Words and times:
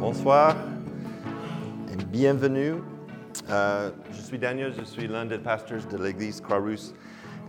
Bonsoir 0.00 0.56
et 1.92 2.04
bienvenue. 2.06 2.76
Euh, 3.50 3.90
je 4.10 4.22
suis 4.22 4.38
Daniel, 4.38 4.72
je 4.74 4.82
suis 4.82 5.06
l'un 5.06 5.26
des 5.26 5.36
pasteurs 5.36 5.84
de 5.92 6.02
l'église 6.02 6.40
Croix-Rousse. 6.40 6.94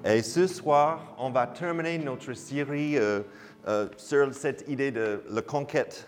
Et 0.03 0.21
ce 0.21 0.47
soir, 0.47 1.15
on 1.17 1.29
va 1.29 1.47
terminer 1.47 1.97
notre 1.99 2.33
série 2.33 2.97
euh, 2.97 3.21
euh, 3.69 3.87
sur 3.95 4.33
cette 4.33 4.67
idée 4.67 4.91
de 4.91 5.23
la 5.29 5.41
conquête, 5.41 6.05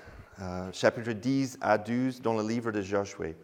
chapitre 0.74 1.14
10 1.14 1.60
à 1.62 1.78
12 1.78 2.22
dans 2.22 2.34
le 2.34 2.46
livre 2.46 2.72
de 2.72 2.82
Josué. 2.82 3.38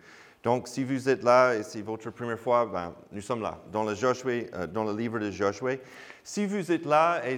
Donc, 0.43 0.67
si 0.67 0.83
vous 0.83 1.07
êtes 1.07 1.23
là 1.23 1.53
et 1.53 1.63
c'est 1.63 1.81
votre 1.81 2.09
première 2.11 2.39
fois, 2.39 2.65
ben, 2.65 2.93
nous 3.13 3.21
sommes 3.21 3.41
là, 3.41 3.59
dans 3.71 3.85
le, 3.85 4.65
dans 4.67 4.83
le 4.83 4.97
livre 4.97 5.19
de 5.19 5.31
Josué. 5.31 5.79
Si 6.21 6.45
vous 6.45 6.69
êtes 6.69 6.85
là 6.85 7.21
et, 7.25 7.37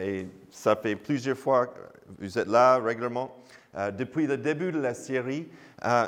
et, 0.00 0.26
ça 0.50 0.74
fait 0.74 0.96
plusieurs 0.96 1.38
fois 1.38 1.68
que 1.68 1.78
vous 2.18 2.36
êtes 2.36 2.48
là 2.48 2.78
régulièrement, 2.78 3.36
depuis 3.92 4.26
le 4.26 4.36
début 4.36 4.72
de 4.72 4.80
la 4.80 4.94
série, 4.94 5.48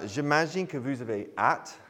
j'imagine 0.06 0.66
que 0.66 0.76
vous 0.76 1.02
avez 1.02 1.32
hâte 1.36 1.80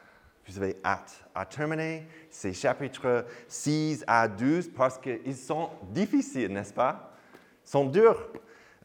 vous 0.48 0.62
avez 0.62 0.76
hâte 0.84 1.24
à 1.34 1.44
terminer 1.44 2.06
ces 2.30 2.52
chapitres 2.52 3.24
6 3.48 4.04
à 4.06 4.28
12 4.28 4.70
parce 4.76 4.98
qu'ils 4.98 5.36
sont 5.36 5.70
difficiles, 5.90 6.52
n'est-ce 6.52 6.72
pas? 6.72 7.12
Ils 7.64 7.70
sont 7.70 7.84
durs. 7.86 8.28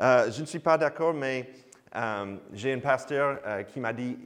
Euh, 0.01 0.31
je 0.31 0.41
ne 0.41 0.45
suis 0.45 0.59
pas 0.59 0.77
d'accord, 0.77 1.13
mais 1.13 1.51
euh, 1.95 2.37
j'ai 2.53 2.73
un 2.73 2.79
pasteur 2.79 3.39
euh, 3.45 3.63
qui 3.63 3.79
m'a 3.79 3.93
dit 3.93 4.17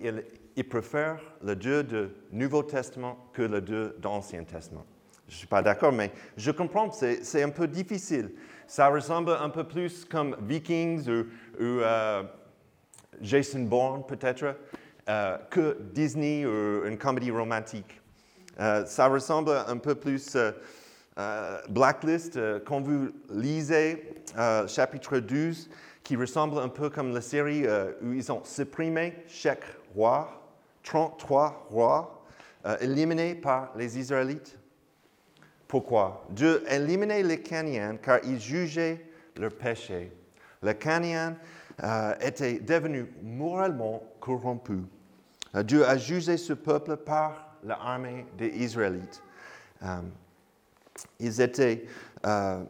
qu'il 0.56 0.70
préfère 0.70 1.20
le 1.44 1.56
Dieu 1.56 1.84
du 1.84 2.08
Nouveau 2.32 2.64
Testament 2.64 3.18
que 3.34 3.42
le 3.42 3.60
Dieu 3.60 3.96
de 3.98 4.04
l'Ancien 4.04 4.44
Testament. 4.46 4.86
Je 5.28 5.34
ne 5.34 5.38
suis 5.40 5.48
pas 5.48 5.62
d'accord, 5.62 5.92
mais 5.92 6.12
je 6.38 6.52
comprends 6.52 6.90
c'est 6.92 7.44
un 7.44 7.50
peu 7.50 7.68
difficile. 7.68 8.32
Ça 8.68 8.88
ressemble 8.88 9.32
un 9.32 9.50
peu 9.50 9.66
plus 9.66 10.06
comme 10.06 10.38
Vikings 10.42 11.10
ou 11.60 11.82
Jason 13.22 13.62
Bourne, 13.62 14.04
peut-être. 14.08 14.56
Euh, 15.08 15.38
que 15.52 15.78
Disney 15.94 16.48
ou 16.48 16.84
une 16.84 16.98
comédie 16.98 17.30
romantique. 17.30 18.02
Euh, 18.60 18.88
ça 18.88 19.06
ressemble 19.06 19.52
un 19.52 19.78
peu 19.78 19.94
plus 19.94 20.36
à 20.36 20.54
euh, 21.20 21.62
Blacklist 21.70 22.40
quand 22.66 22.82
vous 22.82 23.10
lisez 23.30 24.16
chapitre 24.68 25.20
12, 25.20 25.70
qui 26.04 26.16
ressemble 26.16 26.58
un 26.58 26.70
peu 26.70 26.90
comme 26.90 27.14
la 27.14 27.22
série 27.22 27.68
où 28.02 28.14
ils 28.14 28.32
ont 28.32 28.44
supprimé 28.44 29.14
chaque 29.28 29.64
roi, 29.94 30.42
33 30.82 31.68
rois, 31.70 32.26
éliminés 32.82 33.36
par 33.36 33.74
les 33.78 34.00
Israélites. 34.00 34.58
Pourquoi? 35.68 36.26
Dieu 36.32 36.64
éliminait 36.68 37.22
les 37.22 37.42
Cananéens 37.42 37.98
car 37.98 38.20
ils 38.24 38.40
jugeaient 38.40 39.06
leur 39.38 39.52
péché. 39.54 40.12
Les 40.64 40.74
Cananéens 40.74 41.38
étaient 42.22 42.60
devenus 42.60 43.08
moralement 43.22 44.02
corrompus. 44.20 44.84
Euh, 45.56 45.64
Dieu 45.64 45.86
a 45.86 45.98
jugé 45.98 46.38
ce 46.38 46.54
peuple 46.54 46.98
par 46.98 47.56
l'armée 47.64 48.26
des 48.38 48.48
Israélites. 48.48 49.22
Euh, 49.84 50.02
ils 51.20 51.42
étaient 51.42 51.86
euh, 52.26 52.64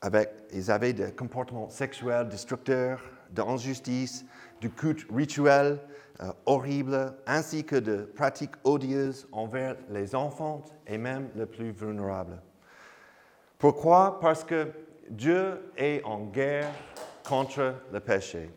avec, 0.00 0.30
ils 0.52 0.70
avaient 0.70 0.92
des 0.92 1.12
comportements 1.12 1.68
sexuels 1.68 2.28
destructeurs, 2.28 3.00
de 3.30 3.42
du 4.60 4.70
culte 4.70 5.06
rituel 5.14 5.78
horrible, 6.44 7.14
ainsi 7.26 7.64
que 7.64 7.76
de 7.76 8.02
pratiques 8.02 8.56
odieuses 8.64 9.26
envers 9.32 9.76
les 9.88 10.14
enfants 10.14 10.62
et 10.86 10.98
même 10.98 11.28
les 11.34 11.46
plus 11.46 11.70
vulnérables. 11.70 12.42
Pourquoi? 13.58 14.18
Parce 14.20 14.44
que 14.44 14.68
Dieu 15.08 15.72
est 15.76 16.02
en 16.04 16.26
guerre 16.26 16.70
contre 17.30 17.76
le 17.92 18.00
péché. 18.00 18.50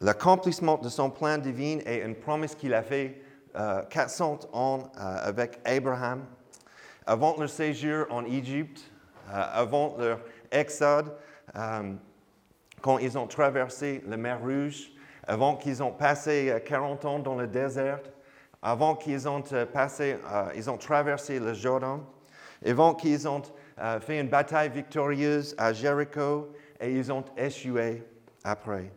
L'accomplissement 0.00 0.78
de 0.78 0.88
son 0.88 1.10
plan 1.10 1.38
divin 1.38 1.78
est 1.86 2.04
une 2.04 2.16
promesse 2.16 2.56
qu'il 2.56 2.74
a 2.74 2.82
fait 2.82 3.22
400 3.88 4.40
euh, 4.42 4.56
ans 4.56 4.82
euh, 4.98 5.16
avec 5.22 5.60
Abraham. 5.64 6.24
Avant 7.06 7.36
leur 7.38 7.48
séjour 7.48 8.06
en 8.10 8.24
Égypte, 8.24 8.90
euh, 9.28 9.44
avant 9.52 9.96
leur 9.96 10.18
exode, 10.50 11.14
quand 12.82 12.98
ils 12.98 13.16
ont 13.16 13.28
traversé 13.28 14.02
la 14.08 14.16
mer 14.16 14.40
Rouge, 14.40 14.90
avant 15.28 15.54
qu'ils 15.54 15.84
ont 15.84 15.92
passé 15.92 16.60
40 16.66 17.04
ans 17.04 17.18
dans 17.20 17.36
le 17.36 17.46
désert, 17.46 18.00
avant 18.60 18.96
qu'ils 18.96 19.28
ont, 19.28 19.42
passé, 19.72 20.16
ont 20.66 20.78
traversé 20.78 21.38
le 21.38 21.54
Jordan, 21.54 22.00
avant 22.66 22.94
qu'ils 22.94 23.28
ont 23.28 23.42
fait 24.00 24.20
une 24.20 24.28
bataille 24.28 24.70
victorieuse 24.70 25.54
à 25.58 25.72
Jéricho 25.72 26.50
et 26.84 26.92
ils 26.92 27.10
ont 27.10 27.24
échoué 27.36 28.02
après. 28.44 28.92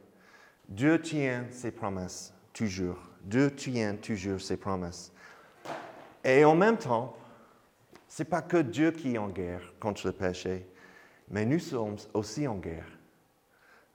Dieu 0.68 1.00
tient 1.02 1.46
ses 1.52 1.72
promesses, 1.72 2.34
toujours. 2.52 2.98
Dieu 3.22 3.50
tient 3.56 3.96
toujours 3.96 4.42
ses 4.42 4.58
promesses. 4.58 5.14
Et 6.24 6.44
en 6.44 6.56
même 6.56 6.78
temps, 6.78 7.16
ce 8.10 8.24
n'est 8.24 8.30
pas 8.30 8.42
que 8.42 8.58
Dieu 8.58 8.92
qui 8.92 9.16
est 9.16 9.18
en 9.18 9.30
guerre 9.30 9.62
contre 9.80 10.08
le 10.08 10.12
péché, 10.12 10.68
mais 11.30 11.46
nous 11.46 11.60
sommes 11.60 11.96
aussi 12.14 12.46
en 12.46 12.56
guerre. 12.56 12.88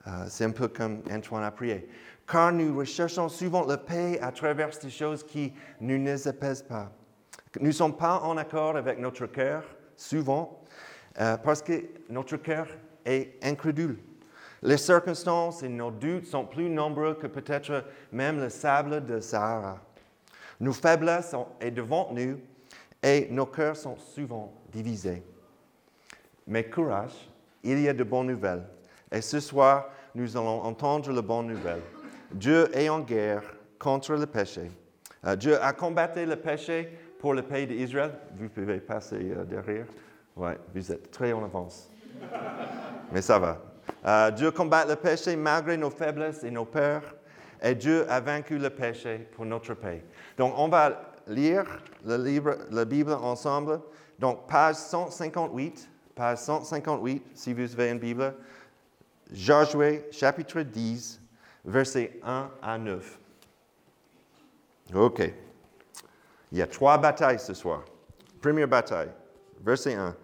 Euh, 0.06 0.24
c'est 0.28 0.44
un 0.44 0.50
peu 0.50 0.69
comme 0.69 1.03
Antoine 1.10 1.44
a 1.44 1.50
prié. 1.50 1.88
Car 2.26 2.50
nous 2.50 2.76
recherchons 2.76 3.28
souvent 3.28 3.66
la 3.66 3.76
paix 3.76 4.19
à 4.20 4.32
travers 4.32 4.70
des 4.78 4.91
choses 4.91 5.22
qui 5.22 5.53
ne 5.80 5.98
nous 5.98 6.28
apaisent 6.28 6.62
pas. 6.62 6.91
Nous 7.60 7.66
ne 7.66 7.72
sommes 7.72 7.97
pas 7.97 8.20
en 8.20 8.38
accord 8.38 8.76
avec 8.76 8.98
notre 8.98 9.26
cœur, 9.26 9.64
souvent, 9.97 10.62
euh, 11.20 11.36
parce 11.36 11.60
que 11.60 11.84
notre 12.09 12.38
cœur 12.38 12.66
est 13.05 13.39
incrédule. 13.43 13.99
Les 14.63 14.77
circonstances 14.77 15.63
et 15.63 15.69
nos 15.69 15.91
doutes 15.91 16.27
sont 16.27 16.45
plus 16.45 16.69
nombreux 16.69 17.15
que 17.15 17.27
peut-être 17.27 17.85
même 18.13 18.39
le 18.39 18.49
sable 18.49 19.05
de 19.05 19.19
Sahara. 19.19 19.81
Nos 20.61 20.73
faiblesses 20.73 21.31
sont 21.31 21.49
devant 21.75 22.13
nous 22.13 22.39
et 23.03 23.27
nos 23.31 23.47
cœurs 23.47 23.77
sont 23.77 23.97
souvent 23.97 24.53
divisés. 24.71 25.25
Mais 26.47 26.69
courage, 26.69 27.29
il 27.65 27.81
y 27.81 27.89
a 27.89 27.93
de 27.93 28.05
bonnes 28.05 28.29
nouvelles. 28.29 28.65
Et 29.11 29.21
ce 29.21 29.41
soir, 29.41 29.89
nous 30.15 30.37
allons 30.37 30.63
entendre 30.63 31.13
la 31.13 31.23
bonne 31.23 31.49
nouvelle. 31.49 31.83
Dieu 32.33 32.69
est 32.77 32.89
en 32.89 33.01
guerre 33.01 33.43
contre 33.79 34.15
le 34.15 34.27
péché. 34.27 34.71
Euh, 35.27 35.37
Dieu 35.37 35.61
a 35.61 35.73
combattu 35.73 36.25
le 36.25 36.37
péché 36.37 36.89
pour 37.19 37.34
le 37.34 37.43
pays 37.43 37.67
d'Israël. 37.67 38.13
Vous 38.37 38.49
pouvez 38.49 38.79
passer 38.79 39.33
euh, 39.37 39.45
derrière. 39.45 39.87
Oui, 40.37 40.53
vous 40.75 40.93
êtes 40.93 41.11
très 41.11 41.33
en 41.33 41.45
avance. 41.45 41.91
Mais 43.12 43.23
ça 43.23 43.39
va. 43.39 43.59
Euh, 44.05 44.31
Dieu 44.31 44.50
combat 44.50 44.84
le 44.84 44.97
péché 44.97 45.37
malgré 45.37 45.77
nos 45.77 45.91
faiblesses 45.91 46.43
et 46.45 46.50
nos 46.50 46.65
peurs. 46.65 47.03
Et 47.62 47.75
Dieu 47.75 48.11
a 48.11 48.21
vaincu 48.21 48.59
le 48.59 48.71
péché 48.71 49.28
pour 49.37 49.45
notre 49.45 49.75
paix. 49.75 50.05
Donc, 50.37 50.55
on 50.56 50.69
va 50.69 51.12
lire 51.28 51.65
la 52.05 52.84
Bible 52.84 53.12
ensemble. 53.12 53.81
Donc, 54.19 54.49
page 54.49 54.77
158, 54.77 55.89
page 56.15 56.39
158, 56.39 57.22
si 57.34 57.55
vous 57.55 57.72
avez 57.75 57.91
une 57.91 57.99
Bible. 57.99 58.34
Josué, 59.33 60.09
chapitre 60.11 60.61
10, 60.62 61.21
versets 61.65 62.19
1 62.25 62.51
à 62.61 62.78
9. 62.78 63.19
OK. 64.95 65.33
Il 66.51 66.59
y 66.59 66.62
a 66.62 66.67
trois 66.67 66.99
batailles 66.99 67.39
ce 67.39 67.55
soir. 67.55 67.84
Première 68.41 68.69
bataille, 68.69 69.11
verset 69.65 69.95
1. 69.95 70.15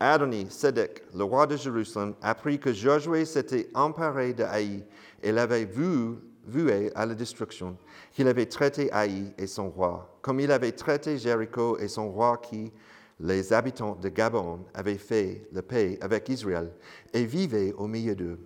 Adoni, 0.00 0.46
Sédek, 0.48 1.02
le 1.14 1.24
roi 1.24 1.46
de 1.46 1.56
Jérusalem, 1.56 2.14
apprit 2.22 2.60
que 2.60 2.72
Josué 2.72 3.24
s'était 3.24 3.68
emparé 3.74 4.32
de 4.32 4.44
Haï 4.44 4.84
et 5.22 5.32
l'avait 5.32 5.64
vu, 5.64 6.14
voué 6.46 6.92
à 6.94 7.04
la 7.04 7.14
destruction, 7.14 7.76
qu'il 8.12 8.28
avait 8.28 8.46
traité 8.46 8.90
Haï 8.92 9.34
et 9.36 9.46
son 9.46 9.70
roi, 9.70 10.18
comme 10.22 10.40
il 10.40 10.52
avait 10.52 10.72
traité 10.72 11.18
Jéricho 11.18 11.78
et 11.78 11.88
son 11.88 12.10
roi 12.10 12.38
qui, 12.38 12.72
les 13.18 13.52
habitants 13.52 13.96
de 14.00 14.08
Gabon, 14.08 14.60
avaient 14.72 14.94
fait 14.94 15.48
la 15.52 15.62
paix 15.62 15.98
avec 16.00 16.28
Israël 16.28 16.72
et 17.12 17.24
vivaient 17.24 17.72
au 17.76 17.88
milieu 17.88 18.14
d'eux. 18.14 18.38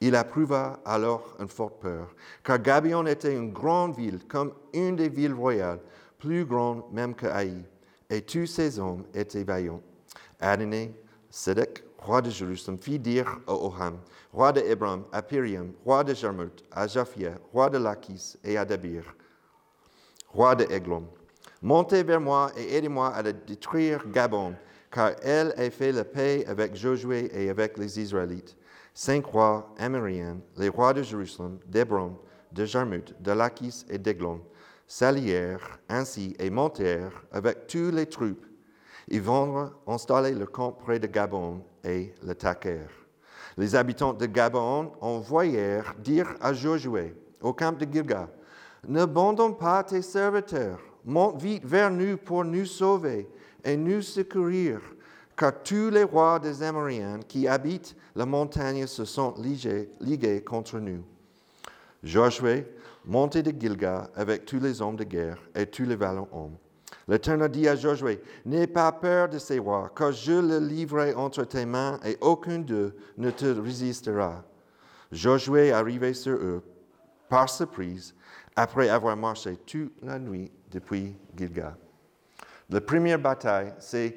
Il 0.00 0.16
approuva 0.16 0.80
alors 0.84 1.36
une 1.40 1.48
forte 1.48 1.80
peur, 1.80 2.14
car 2.42 2.58
Gabion 2.60 3.06
était 3.06 3.32
une 3.34 3.52
grande 3.52 3.96
ville, 3.96 4.18
comme 4.28 4.52
une 4.74 4.96
des 4.96 5.08
villes 5.08 5.32
royales, 5.32 5.80
plus 6.18 6.44
grande 6.44 6.82
même 6.92 7.14
que 7.14 7.26
Haï, 7.26 7.54
et 8.10 8.22
tous 8.22 8.46
ses 8.46 8.78
hommes 8.78 9.04
étaient 9.14 9.44
vaillants. 9.44 9.80
Sédek, 11.30 11.84
roi 11.98 12.22
de 12.22 12.30
Jérusalem, 12.30 12.78
fit 12.78 12.98
dire 12.98 13.38
à 13.46 13.52
Oham, 13.54 13.98
roi 14.32 14.52
de 14.52 14.60
Hébron, 14.60 15.04
à 15.12 15.22
Piriam, 15.22 15.72
roi 15.84 16.04
de 16.04 16.14
Jarmut, 16.14 16.64
à 16.70 16.86
Japhia, 16.86 17.38
roi 17.52 17.68
de 17.70 17.78
Lachis 17.78 18.36
et 18.44 18.56
à 18.56 18.64
Dabir, 18.64 19.14
roi 20.28 20.54
de 20.54 20.64
Eglon, 20.70 21.06
Montez 21.62 22.04
vers 22.04 22.20
moi 22.20 22.52
et 22.56 22.76
aidez-moi 22.76 23.12
à 23.14 23.22
détruire 23.22 24.06
Gabon, 24.10 24.54
car 24.90 25.12
elle 25.22 25.52
a 25.56 25.68
fait 25.70 25.90
la 25.90 26.04
paix 26.04 26.44
avec 26.46 26.76
Josué 26.76 27.28
et 27.32 27.50
avec 27.50 27.76
les 27.78 27.98
Israélites. 27.98 28.56
Cinq 28.94 29.26
rois 29.26 29.74
amériens, 29.78 30.38
les 30.56 30.68
rois 30.68 30.92
de 30.92 31.02
Jérusalem, 31.02 31.58
d'Hébron, 31.66 32.16
de 32.52 32.64
Jarmut, 32.64 33.14
de 33.20 33.32
Lachis 33.32 33.84
et 33.88 33.98
d'Eglon, 33.98 34.40
s'allièrent 34.86 35.80
ainsi 35.88 36.36
et 36.38 36.50
montèrent 36.50 37.24
avec 37.32 37.66
tous 37.66 37.90
les 37.90 38.06
troupes 38.06 38.45
ils 39.08 39.22
vont 39.22 39.70
installer 39.86 40.32
le 40.32 40.46
camp 40.46 40.72
près 40.72 40.98
de 40.98 41.06
Gabon 41.06 41.62
et 41.84 42.12
le 42.24 42.34
taquèrent. 42.34 43.06
Les 43.56 43.74
habitants 43.74 44.12
de 44.12 44.26
Gabon 44.26 44.92
envoyèrent 45.00 45.94
dire 45.98 46.34
à 46.40 46.52
Josué, 46.52 47.14
au 47.40 47.52
camp 47.52 47.76
de 47.78 47.86
Gilgal, 47.90 48.28
N'abandonne 48.88 49.56
pas 49.56 49.82
tes 49.82 50.02
serviteurs, 50.02 50.78
monte 51.04 51.42
vite 51.42 51.64
vers 51.64 51.90
nous 51.90 52.16
pour 52.16 52.44
nous 52.44 52.66
sauver 52.66 53.28
et 53.64 53.76
nous 53.76 54.02
secourir, 54.02 54.80
car 55.36 55.52
tous 55.62 55.90
les 55.90 56.04
rois 56.04 56.38
des 56.38 56.62
Amoréens 56.62 57.20
qui 57.26 57.48
habitent 57.48 57.96
la 58.14 58.26
montagne 58.26 58.86
se 58.86 59.04
sont 59.04 59.34
ligués, 59.38 60.42
contre 60.42 60.78
nous. 60.78 61.02
Josué 62.02 62.66
montait 63.04 63.42
de 63.42 63.52
Gilgal 63.58 64.08
avec 64.14 64.44
tous 64.44 64.60
les 64.60 64.80
hommes 64.80 64.96
de 64.96 65.04
guerre 65.04 65.38
et 65.54 65.66
tous 65.66 65.84
les 65.84 65.96
valants 65.96 66.28
hommes. 66.32 66.56
L'Éternel 67.08 67.50
dit 67.50 67.68
à 67.68 67.76
Josué, 67.76 68.20
N'aie 68.44 68.66
pas 68.66 68.90
peur 68.90 69.28
de 69.28 69.38
ces 69.38 69.58
rois, 69.58 69.92
car 69.96 70.10
je 70.10 70.32
les 70.32 70.60
livrerai 70.60 71.14
entre 71.14 71.44
tes 71.44 71.64
mains 71.64 72.00
et 72.04 72.16
aucun 72.20 72.58
d'eux 72.58 72.96
ne 73.16 73.30
te 73.30 73.46
résistera. 73.46 74.44
Josué 75.12 75.72
arrivait 75.72 76.14
sur 76.14 76.34
eux 76.36 76.62
par 77.28 77.48
surprise 77.48 78.14
après 78.56 78.88
avoir 78.88 79.16
marché 79.16 79.56
toute 79.66 79.92
la 80.02 80.18
nuit 80.18 80.50
depuis 80.70 81.14
Gilgal. 81.36 81.76
La 82.70 82.80
première 82.80 83.20
bataille, 83.20 83.72
c'est 83.78 84.16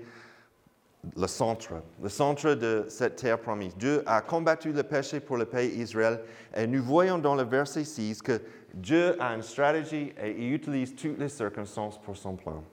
le 1.15 1.27
centre, 1.27 1.83
le 2.01 2.09
centre 2.09 2.55
de 2.55 2.85
cette 2.89 3.17
terre 3.17 3.39
promise. 3.39 3.77
Dieu 3.77 4.01
a 4.07 4.21
combattu 4.21 4.71
le 4.71 4.81
péché 4.81 5.19
pour 5.19 5.37
le 5.37 5.45
pays 5.45 5.79
Israël 5.79 6.21
et 6.55 6.65
nous 6.65 6.83
voyons 6.83 7.19
dans 7.19 7.35
le 7.35 7.43
verset 7.43 7.83
6 7.83 8.21
que 8.23 8.41
Dieu 8.73 9.21
a 9.21 9.35
une 9.35 9.43
stratégie 9.43 10.13
et 10.21 10.31
il 10.31 10.53
utilise 10.53 10.95
toutes 10.95 11.19
les 11.19 11.29
circonstances 11.29 11.99
pour 12.01 12.17
son 12.17 12.35
plan. 12.35 12.63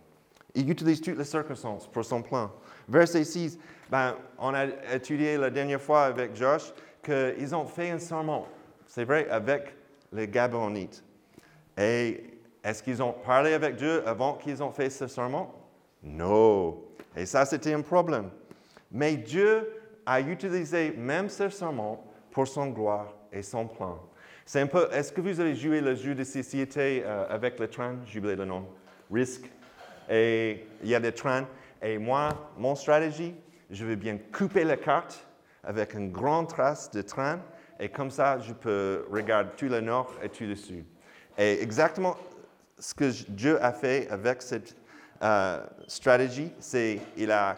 Il 0.56 0.70
utilise 0.70 1.02
toutes 1.02 1.18
les 1.18 1.24
circonstances 1.24 1.86
pour 1.86 2.02
son 2.02 2.22
plan. 2.22 2.50
Verset 2.88 3.24
6, 3.24 3.58
ben, 3.90 4.16
on 4.38 4.54
a 4.54 4.64
étudié 4.92 5.36
la 5.36 5.50
dernière 5.50 5.80
fois 5.80 6.04
avec 6.04 6.34
Josh 6.34 6.72
qu'ils 7.02 7.54
ont 7.54 7.66
fait 7.66 7.90
un 7.90 7.98
serment, 7.98 8.46
c'est 8.86 9.04
vrai, 9.04 9.28
avec 9.28 9.74
les 10.12 10.26
Gabonites. 10.26 11.04
Et 11.76 12.24
est-ce 12.64 12.82
qu'ils 12.82 13.02
ont 13.02 13.12
parlé 13.12 13.52
avec 13.52 13.76
Dieu 13.76 14.02
avant 14.08 14.34
qu'ils 14.34 14.62
ont 14.62 14.70
fait 14.70 14.88
ce 14.88 15.06
serment? 15.06 15.54
Non. 16.02 16.78
Et 17.14 17.26
ça, 17.26 17.44
c'était 17.44 17.74
un 17.74 17.82
problème. 17.82 18.30
Mais 18.90 19.14
Dieu 19.14 19.68
a 20.06 20.22
utilisé 20.22 20.92
même 20.96 21.28
ce 21.28 21.50
serment 21.50 22.02
pour 22.30 22.48
son 22.48 22.68
gloire 22.68 23.12
et 23.30 23.42
son 23.42 23.66
plan. 23.66 24.00
C'est 24.46 24.60
un 24.60 24.66
peu, 24.66 24.88
est-ce 24.90 25.12
que 25.12 25.20
vous 25.20 25.38
avez 25.38 25.54
joué 25.54 25.82
le 25.82 25.94
jeu 25.94 26.14
de 26.14 26.24
société 26.24 27.02
euh, 27.04 27.26
avec 27.28 27.58
le 27.58 27.68
train? 27.68 27.96
J'ai 28.06 28.20
oublié 28.20 28.36
le 28.36 28.46
nom. 28.46 28.64
Risque 29.12 29.50
et 30.08 30.66
il 30.82 30.88
y 30.88 30.94
a 30.94 31.00
des 31.00 31.12
trains. 31.12 31.46
Et 31.82 31.98
moi, 31.98 32.50
mon 32.56 32.74
stratégie, 32.74 33.34
je 33.70 33.84
vais 33.84 33.96
bien 33.96 34.18
couper 34.32 34.64
la 34.64 34.76
carte 34.76 35.26
avec 35.64 35.94
une 35.94 36.10
grande 36.10 36.48
trace 36.48 36.90
de 36.90 37.02
train 37.02 37.40
et 37.78 37.88
comme 37.88 38.10
ça, 38.10 38.38
je 38.38 38.52
peux 38.52 39.06
regarder 39.10 39.50
tout 39.56 39.68
le 39.68 39.80
nord 39.80 40.12
et 40.22 40.28
tout 40.28 40.44
le 40.44 40.54
sud. 40.54 40.84
Et 41.36 41.62
exactement 41.62 42.16
ce 42.78 42.94
que 42.94 43.10
Dieu 43.30 43.62
a 43.62 43.72
fait 43.72 44.08
avec 44.10 44.42
cette 44.42 44.76
euh, 45.22 45.64
stratégie, 45.86 46.52
c'est 46.58 47.00
qu'il 47.14 47.30
a, 47.30 47.56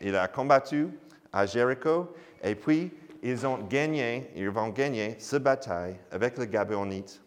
il 0.00 0.16
a 0.16 0.26
combattu 0.28 0.88
à 1.32 1.46
Jéricho 1.46 2.12
et 2.42 2.54
puis 2.54 2.92
ils 3.22 3.46
ont 3.46 3.58
gagné, 3.58 4.30
ils 4.34 4.50
vont 4.50 4.68
gagner 4.68 5.16
cette 5.18 5.42
bataille 5.42 5.96
avec 6.10 6.38
les 6.38 6.48
Gabonites 6.48 7.22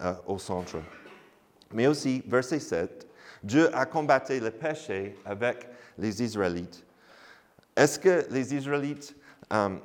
euh, 0.00 0.14
au 0.26 0.38
centre. 0.38 0.76
Mais 1.72 1.86
aussi, 1.86 2.22
verset 2.26 2.60
7, 2.60 3.07
Dieu 3.42 3.74
a 3.74 3.86
combattu 3.86 4.40
le 4.40 4.50
péché 4.50 5.16
avec 5.24 5.68
les 5.96 6.22
Israélites. 6.22 6.84
Est-ce 7.76 7.98
que 7.98 8.26
les 8.30 8.54
Israélites, 8.54 9.14
euh, 9.52 9.76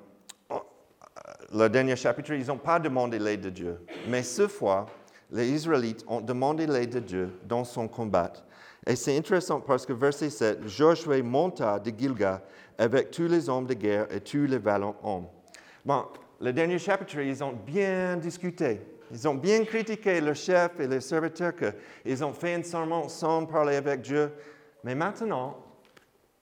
le 1.54 1.68
dernier 1.70 1.96
chapitre, 1.96 2.34
ils 2.34 2.48
n'ont 2.48 2.58
pas 2.58 2.80
demandé 2.80 3.20
l'aide 3.20 3.42
de 3.42 3.50
Dieu. 3.50 3.86
Mais 4.08 4.24
cette 4.24 4.50
fois, 4.50 4.88
les 5.32 5.50
Israélites 5.50 6.04
ont 6.08 6.22
demandé 6.22 6.66
l'aide 6.66 6.92
de 6.92 7.00
Dieu 7.00 7.30
dans 7.46 7.64
son 7.64 7.88
combat. 7.88 8.34
Et 8.86 8.96
c'est 8.96 9.16
intéressant 9.16 9.62
parce 9.62 9.86
que 9.86 9.94
verset 9.94 10.30
7, 10.30 10.68
Josué 10.68 11.22
monta 11.22 11.80
de 11.80 11.92
Gilgal 11.98 12.42
avec 12.78 13.12
tous 13.12 13.28
les 13.28 13.48
hommes 13.48 13.68
de 13.68 13.74
guerre 13.74 14.08
et 14.12 14.20
tous 14.20 14.46
les 14.46 14.58
valants 14.58 14.96
hommes. 15.04 15.28
Bon, 15.86 16.06
le 16.42 16.52
dernier 16.52 16.80
chapitre, 16.80 17.20
ils 17.20 17.44
ont 17.44 17.54
bien 17.54 18.18
discuté. 18.18 18.82
Ils 19.14 19.28
ont 19.28 19.36
bien 19.36 19.64
critiqué 19.64 20.20
le 20.20 20.34
chef 20.34 20.80
et 20.80 20.88
les 20.88 21.00
serviteurs 21.00 21.54
qu'ils 21.56 22.26
ont 22.26 22.34
fait 22.34 22.56
un 22.56 22.64
serment 22.64 23.08
sans 23.08 23.46
parler 23.46 23.76
avec 23.76 24.02
Dieu. 24.02 24.32
Mais 24.84 24.96
maintenant, 24.96 25.56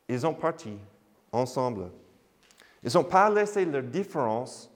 ils 0.07 0.25
ont 0.25 0.33
parti 0.33 0.77
ensemble. 1.33 1.91
Ils 2.81 2.93
n'ont 2.93 3.03
pas 3.03 3.29
laissé 3.29 3.65
leur 3.65 3.83
différence 3.83 4.71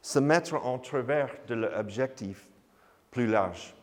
se 0.00 0.20
mettre 0.20 0.54
en 0.64 0.78
travers 0.78 1.34
de 1.48 1.56
leur 1.56 1.76
objectif 1.76 2.48
plus 3.10 3.26
large. 3.26 3.74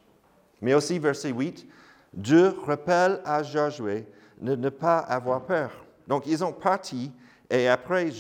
Mais 0.62 0.74
aussi, 0.74 0.98
verset 0.98 1.32
8, 1.32 1.68
Dieu 2.14 2.56
rappelle 2.66 3.20
à 3.26 3.44
Josué 3.44 4.08
de 4.40 4.56
ne 4.56 4.70
pas 4.70 5.00
avoir 5.00 5.44
peur. 5.46 5.72
Donc, 6.08 6.26
ils 6.26 6.42
ont 6.42 6.54
parti 6.54 7.12
et 7.50 7.68
après, 7.68 8.12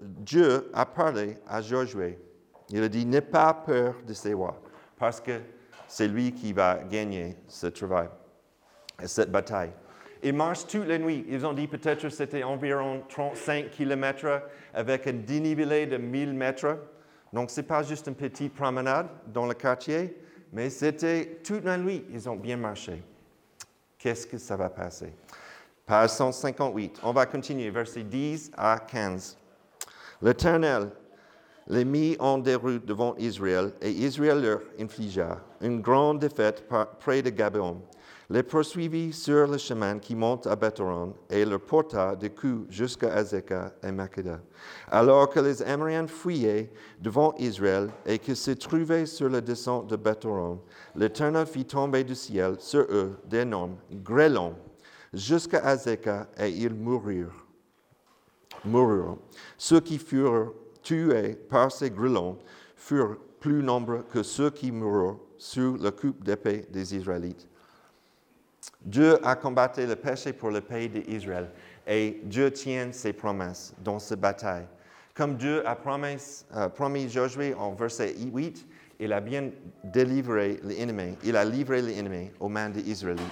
Dieu 0.00 0.68
a 0.74 0.84
parlé 0.84 1.36
à 1.46 1.62
Josué. 1.62 2.18
Il 2.70 2.82
a 2.82 2.88
dit, 2.88 3.06
n'aie 3.06 3.20
pas 3.20 3.54
peur 3.54 3.94
de 4.04 4.12
ces 4.12 4.34
rois 4.34 4.60
parce 5.00 5.20
que 5.20 5.40
c'est 5.88 6.06
lui 6.06 6.32
qui 6.32 6.52
va 6.52 6.78
gagner 6.88 7.34
ce 7.48 7.66
travail, 7.66 8.08
cette 9.06 9.32
bataille. 9.32 9.72
Ils 10.22 10.34
marchent 10.34 10.66
toutes 10.66 10.86
les 10.86 10.98
nuits. 10.98 11.24
Ils 11.28 11.44
ont 11.46 11.54
dit 11.54 11.66
peut-être 11.66 12.02
que 12.02 12.10
c'était 12.10 12.44
environ 12.44 13.02
35 13.08 13.70
km 13.70 14.42
avec 14.74 15.06
un 15.06 15.14
dénivelé 15.14 15.86
de 15.86 15.96
1000 15.96 16.34
mètres. 16.34 16.78
Donc, 17.32 17.50
ce 17.50 17.60
n'est 17.60 17.66
pas 17.66 17.82
juste 17.82 18.06
une 18.08 18.14
petite 18.14 18.54
promenade 18.54 19.08
dans 19.26 19.46
le 19.46 19.54
quartier, 19.54 20.16
mais 20.52 20.68
c'était 20.68 21.40
toute 21.42 21.64
la 21.64 21.78
nuit. 21.78 22.04
Ils 22.12 22.28
ont 22.28 22.36
bien 22.36 22.58
marché. 22.58 23.02
Qu'est-ce 23.98 24.26
que 24.26 24.36
ça 24.36 24.56
va 24.56 24.68
passer? 24.68 25.14
Page 25.86 26.10
158. 26.10 27.00
On 27.02 27.12
va 27.12 27.24
continuer, 27.24 27.70
versets 27.70 28.02
10 28.02 28.52
à 28.54 28.78
15. 28.78 29.38
L'Éternel 30.20 30.90
les 31.70 31.84
mit 31.84 32.16
en 32.18 32.38
déroute 32.38 32.84
devant 32.84 33.14
Israël, 33.16 33.72
et 33.80 33.90
Israël 33.90 34.42
leur 34.42 34.60
infligea 34.78 35.38
une 35.60 35.80
grande 35.80 36.18
défaite 36.18 36.64
près 36.98 37.22
de 37.22 37.30
Gabon. 37.30 37.80
Les 38.28 38.42
poursuivit 38.42 39.12
sur 39.12 39.46
le 39.46 39.56
chemin 39.56 39.98
qui 39.98 40.14
monte 40.14 40.46
à 40.46 40.56
Bethoron 40.56 41.14
et 41.28 41.44
leur 41.44 41.60
porta 41.60 42.14
de 42.16 42.28
coups 42.28 42.70
jusqu'à 42.70 43.12
Azekah 43.14 43.72
et 43.82 43.90
Makeda. 43.90 44.40
Alors 44.88 45.28
que 45.28 45.40
les 45.40 45.62
Amoréens 45.62 46.06
fuyaient 46.06 46.70
devant 47.00 47.34
Israël 47.38 47.88
et 48.06 48.18
qu'ils 48.18 48.36
se 48.36 48.52
trouvaient 48.52 49.06
sur 49.06 49.28
la 49.28 49.40
descente 49.40 49.88
de 49.88 49.96
Bethoron, 49.96 50.60
l'Éternel 50.94 51.46
fit 51.46 51.64
tomber 51.64 52.04
du 52.04 52.14
ciel 52.14 52.56
sur 52.58 52.82
eux 52.82 53.16
d'énormes 53.26 53.76
grêlons 53.92 54.54
jusqu'à 55.12 55.64
Azekah 55.64 56.28
et 56.38 56.50
ils 56.50 56.74
moururent. 56.74 57.46
moururent. 58.64 59.18
Ceux 59.56 59.80
qui 59.80 59.98
furent 59.98 60.52
tués 60.90 61.36
par 61.48 61.70
ces 61.70 61.88
grillons 61.88 62.36
furent 62.74 63.16
plus 63.38 63.62
nombreux 63.62 64.04
que 64.12 64.24
ceux 64.24 64.50
qui 64.50 64.72
moururent 64.72 65.20
sous 65.38 65.76
la 65.76 65.92
coupe 65.92 66.24
d'épée 66.24 66.66
des 66.68 66.96
Israélites. 66.96 67.46
Dieu 68.82 69.24
a 69.24 69.36
combattu 69.36 69.86
le 69.86 69.94
péché 69.94 70.32
pour 70.32 70.50
le 70.50 70.60
pays 70.60 70.88
d'Israël 70.88 71.48
et 71.86 72.20
Dieu 72.24 72.50
tient 72.50 72.90
ses 72.90 73.12
promesses 73.12 73.72
dans 73.78 74.00
cette 74.00 74.20
bataille. 74.20 74.66
Comme 75.14 75.36
Dieu 75.36 75.66
a 75.66 75.76
promis, 75.76 76.16
euh, 76.56 76.68
promis 76.68 77.08
Josué 77.08 77.54
en 77.54 77.72
verset 77.72 78.16
8, 78.18 78.66
il 78.98 79.12
a 79.12 79.20
bien 79.20 79.50
délivré 79.84 80.58
l'ennemi, 80.64 81.16
il 81.22 81.36
a 81.36 81.44
livré 81.44 81.82
l'ennemi 81.82 82.30
aux 82.40 82.48
mains 82.48 82.70
des 82.70 82.82
Israélites. 82.82 83.22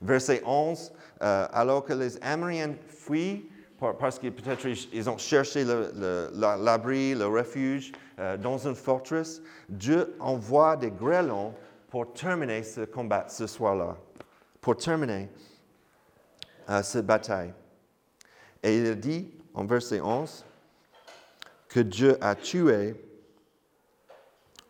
Verset 0.00 0.42
11, 0.46 0.92
euh, 1.22 1.46
alors 1.52 1.84
que 1.84 1.92
les 1.92 2.22
Amoréens 2.22 2.74
fuient, 2.86 3.46
parce 3.78 4.18
que 4.18 4.28
peut-être 4.28 4.66
ils 4.92 5.08
ont 5.08 5.18
cherché 5.18 5.64
l'abri, 5.64 7.14
le, 7.14 7.26
refuge 7.26 7.92
euh, 8.18 8.36
dans 8.36 8.58
une 8.58 8.74
forteresse, 8.74 9.40
Dieu 9.68 10.16
envoie 10.18 10.76
des 10.76 10.90
grêlons 10.90 11.54
pour 11.88 12.12
terminer 12.12 12.62
ce 12.62 12.82
combat 12.82 13.26
ce 13.28 13.46
soir-là, 13.46 13.96
pour 14.60 14.76
terminer 14.76 15.28
euh, 16.68 16.82
cette 16.82 17.06
bataille. 17.06 17.52
Et 18.62 18.78
il 18.78 18.98
dit 18.98 19.30
en 19.54 19.64
verset 19.64 20.00
11 20.00 20.44
que 21.68 21.80
Dieu 21.80 22.18
a 22.20 22.34
tué 22.34 22.96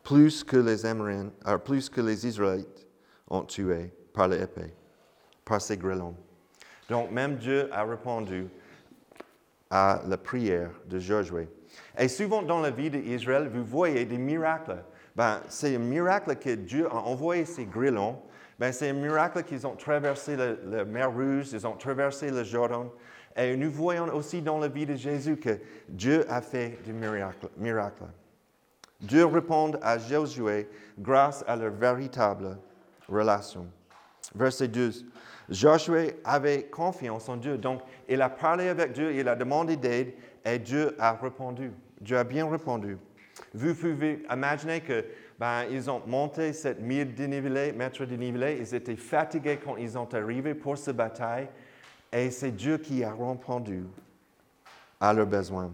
plus 0.02 0.44
que 0.44 0.56
les 0.56 0.84
euh, 0.84 1.58
plus 1.58 1.88
que 1.88 2.00
les 2.00 2.26
Israélites 2.26 2.86
ont 3.28 3.42
tué 3.42 3.90
par 4.12 4.28
l'épée, 4.28 4.74
par 5.44 5.60
ces 5.62 5.76
grêlons. 5.76 6.14
Donc 6.88 7.10
même 7.10 7.36
Dieu 7.36 7.68
a 7.72 7.84
répondu 7.84 8.48
à 9.70 10.02
la 10.06 10.16
prière 10.16 10.70
de 10.86 10.98
Josué. 10.98 11.48
Et 11.98 12.08
souvent 12.08 12.42
dans 12.42 12.60
la 12.60 12.70
vie 12.70 12.90
d'Israël, 12.90 13.48
vous 13.52 13.64
voyez 13.64 14.04
des 14.04 14.18
miracles. 14.18 14.82
Ben, 15.14 15.40
c'est 15.48 15.74
un 15.74 15.80
miracle 15.80 16.36
que 16.36 16.54
Dieu 16.54 16.86
a 16.86 16.94
envoyé 16.94 17.44
ces 17.44 17.64
grillons. 17.64 18.20
Ben, 18.58 18.72
c'est 18.72 18.90
un 18.90 18.94
miracle 18.94 19.42
qu'ils 19.42 19.66
ont 19.66 19.76
traversé 19.76 20.36
la, 20.36 20.84
mer 20.84 21.12
Rouge, 21.12 21.48
ils 21.52 21.66
ont 21.66 21.76
traversé 21.76 22.30
le 22.30 22.44
Jordan. 22.44 22.88
Et 23.36 23.56
nous 23.56 23.70
voyons 23.70 24.12
aussi 24.14 24.42
dans 24.42 24.58
la 24.58 24.68
vie 24.68 24.86
de 24.86 24.96
Jésus 24.96 25.36
que 25.36 25.58
Dieu 25.88 26.24
a 26.30 26.40
fait 26.40 26.78
des 26.84 26.92
miracles. 26.92 28.06
Dieu 29.00 29.26
répond 29.26 29.72
à 29.80 29.98
Josué 29.98 30.68
grâce 30.98 31.44
à 31.46 31.54
leur 31.54 31.72
véritable 31.72 32.58
relation. 33.08 33.66
Verset 34.34 34.68
12. 34.68 35.06
Josué 35.48 36.16
avait 36.24 36.64
confiance 36.64 37.28
en 37.28 37.36
Dieu, 37.36 37.56
donc 37.56 37.80
il 38.08 38.20
a 38.20 38.28
parlé 38.28 38.68
avec 38.68 38.92
Dieu, 38.92 39.14
il 39.14 39.28
a 39.28 39.34
demandé 39.34 39.76
d'aide 39.76 40.12
et 40.44 40.58
Dieu 40.58 40.94
a 40.98 41.12
répondu. 41.12 41.72
Dieu 42.00 42.18
a 42.18 42.24
bien 42.24 42.48
répondu. 42.48 42.98
Vous 43.54 43.74
pouvez 43.74 44.24
imaginer 44.30 44.80
que 44.80 45.04
ben, 45.38 45.64
ils 45.70 45.88
ont 45.88 46.02
monté 46.06 46.52
cette 46.52 46.80
mille 46.80 47.14
dénivelé, 47.14 47.72
mètres 47.72 48.04
dénivelé, 48.04 48.58
ils 48.60 48.74
étaient 48.74 48.96
fatigués 48.96 49.58
quand 49.62 49.76
ils 49.76 49.92
sont 49.92 50.12
arrivés 50.14 50.54
pour 50.54 50.76
cette 50.76 50.96
bataille 50.96 51.48
et 52.12 52.30
c'est 52.30 52.50
Dieu 52.50 52.78
qui 52.78 53.04
a 53.04 53.12
répondu 53.12 53.84
à 55.00 55.12
leurs 55.12 55.26
besoins. 55.26 55.72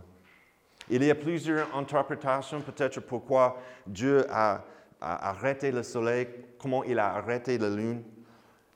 Il 0.90 1.02
y 1.02 1.10
a 1.10 1.14
plusieurs 1.14 1.74
interprétations 1.74 2.60
peut-être 2.60 3.00
pourquoi 3.00 3.58
Dieu 3.86 4.26
a, 4.30 4.64
arrêté 5.00 5.70
le 5.70 5.82
soleil, 5.82 6.28
comment 6.58 6.84
il 6.84 6.98
a 6.98 7.14
arrêté 7.14 7.58
la 7.58 7.68
lune, 7.68 8.02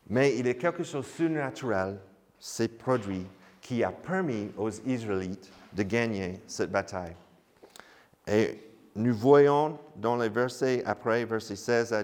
mais 0.09 0.37
il 0.37 0.49
a 0.49 0.55
quelque 0.55 0.83
chose 0.83 1.05
de 1.05 1.11
surnaturel, 1.11 1.99
ces 2.39 2.69
produits, 2.69 3.27
qui 3.61 3.85
a 3.85 3.91
permis 3.91 4.51
aux 4.57 4.71
Israélites 4.71 5.51
de 5.73 5.83
gagner 5.83 6.41
cette 6.47 6.71
bataille. 6.71 7.15
Et 8.27 8.59
nous 8.95 9.15
voyons 9.15 9.79
dans 9.97 10.17
les 10.17 10.29
versets 10.29 10.83
après, 10.85 11.25
versets 11.25 11.57
16 11.57 11.95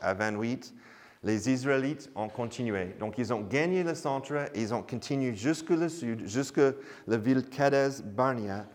à, 0.00 0.14
28, 0.14 0.74
les 1.22 1.50
Israélites 1.50 2.10
ont 2.14 2.28
continué. 2.28 2.94
Donc, 2.98 3.16
ils 3.18 3.32
ont 3.32 3.40
gagné 3.40 3.82
le 3.82 3.94
centre, 3.94 4.50
ils 4.54 4.74
ont 4.74 4.82
continué 4.82 5.34
jusque 5.34 5.70
le 5.70 5.88
sud, 5.88 6.26
jusque 6.26 6.60
la 7.06 7.16
ville 7.16 7.48
Kadesh 7.48 8.02
Barnea, 8.02 8.66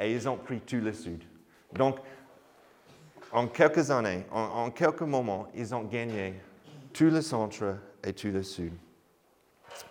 et 0.00 0.14
ils 0.14 0.28
ont 0.28 0.36
pris 0.36 0.60
tout 0.60 0.80
le 0.80 0.92
sud. 0.92 1.22
Donc, 1.74 1.98
en 3.30 3.46
quelques 3.46 3.90
années, 3.90 4.24
en, 4.30 4.70
quelques 4.70 5.02
moments, 5.02 5.48
ils 5.54 5.74
ont 5.74 5.84
gagné 5.84 6.34
tout 6.94 7.10
le 7.10 7.20
centre 7.20 7.76
et 8.04 8.12
tout 8.12 8.28
le 8.28 8.42
sud. 8.42 8.72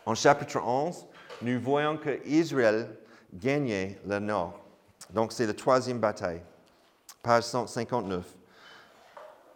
En 0.06 0.16
chapitre 0.16 0.60
11, 0.64 1.06
nous 1.42 1.60
voyons 1.62 1.98
que 1.98 2.26
Israël 2.26 2.90
gagnait 3.34 4.00
le 4.06 4.20
nord. 4.20 4.60
Donc, 5.12 5.32
c'est 5.32 5.46
la 5.46 5.54
troisième 5.54 6.00
bataille. 6.00 6.42
Page 7.22 7.44
159. 7.44 8.26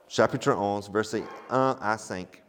Chapitre 0.08 0.52
11, 0.52 0.92
versets 0.92 1.24
1 1.50 1.78
à 1.82 1.98
5. 1.98 2.44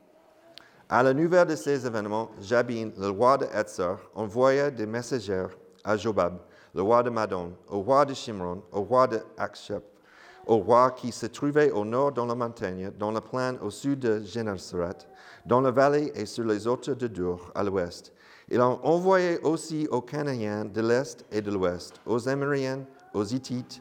À 0.89 1.03
la 1.03 1.15
nouvelle 1.15 1.47
de 1.47 1.57
ces 1.57 1.87
événements, 1.87 2.31
Jabin, 2.41 2.91
le 2.99 3.09
roi 3.09 3.39
de 3.39 3.47
Etzer, 3.47 3.95
envoya 4.15 4.71
des 4.71 4.85
messagers 4.85 5.47
à 5.85 5.97
Jobab, 5.97 6.39
le 6.75 6.83
roi 6.83 7.03
de 7.03 7.11
Madon, 7.11 7.53
au 7.69 7.81
roi 7.81 8.05
de 8.05 8.15
Shimron, 8.15 8.63
au 8.73 8.83
roi 8.83 9.07
de 9.07 9.21
Akshep, 9.39 9.83
au 10.47 10.59
roi 10.59 10.91
qui 10.91 11.13
se 11.13 11.27
trouvait 11.27 11.71
au 11.71 11.85
nord 11.85 12.13
dans 12.13 12.27
la 12.27 12.35
montagne, 12.35 12.91
dans 12.99 13.11
la 13.11 13.21
plaine 13.21 13.59
au 13.63 13.71
sud 13.71 14.01
de 14.01 14.21
Génésaret, 14.23 14.99
dans 15.47 15.61
la 15.61 15.71
vallée 15.71 16.13
et 16.15 16.27
sur 16.27 16.45
les 16.45 16.67
hauteurs 16.67 16.97
de 16.97 17.07
Dur 17.07 17.51
à 17.55 17.63
l'ouest. 17.63 18.13
Il 18.51 18.61
a 18.61 18.67
envoyé 18.67 19.39
aussi 19.41 19.89
aux 19.91 20.01
Cananéens 20.01 20.65
de 20.65 20.81
l'est 20.81 21.25
et 21.31 21.41
de 21.41 21.51
l'ouest, 21.51 22.01
aux 22.07 22.29
Amériens, 22.29 22.85
aux 23.15 23.25
Hittites, 23.25 23.81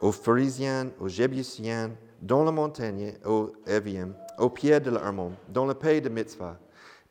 aux 0.00 0.12
Pharisiens, 0.12 0.90
aux 1.00 1.08
Jébusiens, 1.08 1.90
dans 2.20 2.44
la 2.44 2.52
montagne, 2.52 3.14
aux 3.24 3.52
Éviens, 3.66 4.10
au 4.38 4.48
pied 4.50 4.78
de 4.80 4.90
l'Armon, 4.90 5.32
dans 5.48 5.66
le 5.66 5.74
pays 5.74 6.00
de 6.00 6.08
Mitzvah. 6.08 6.58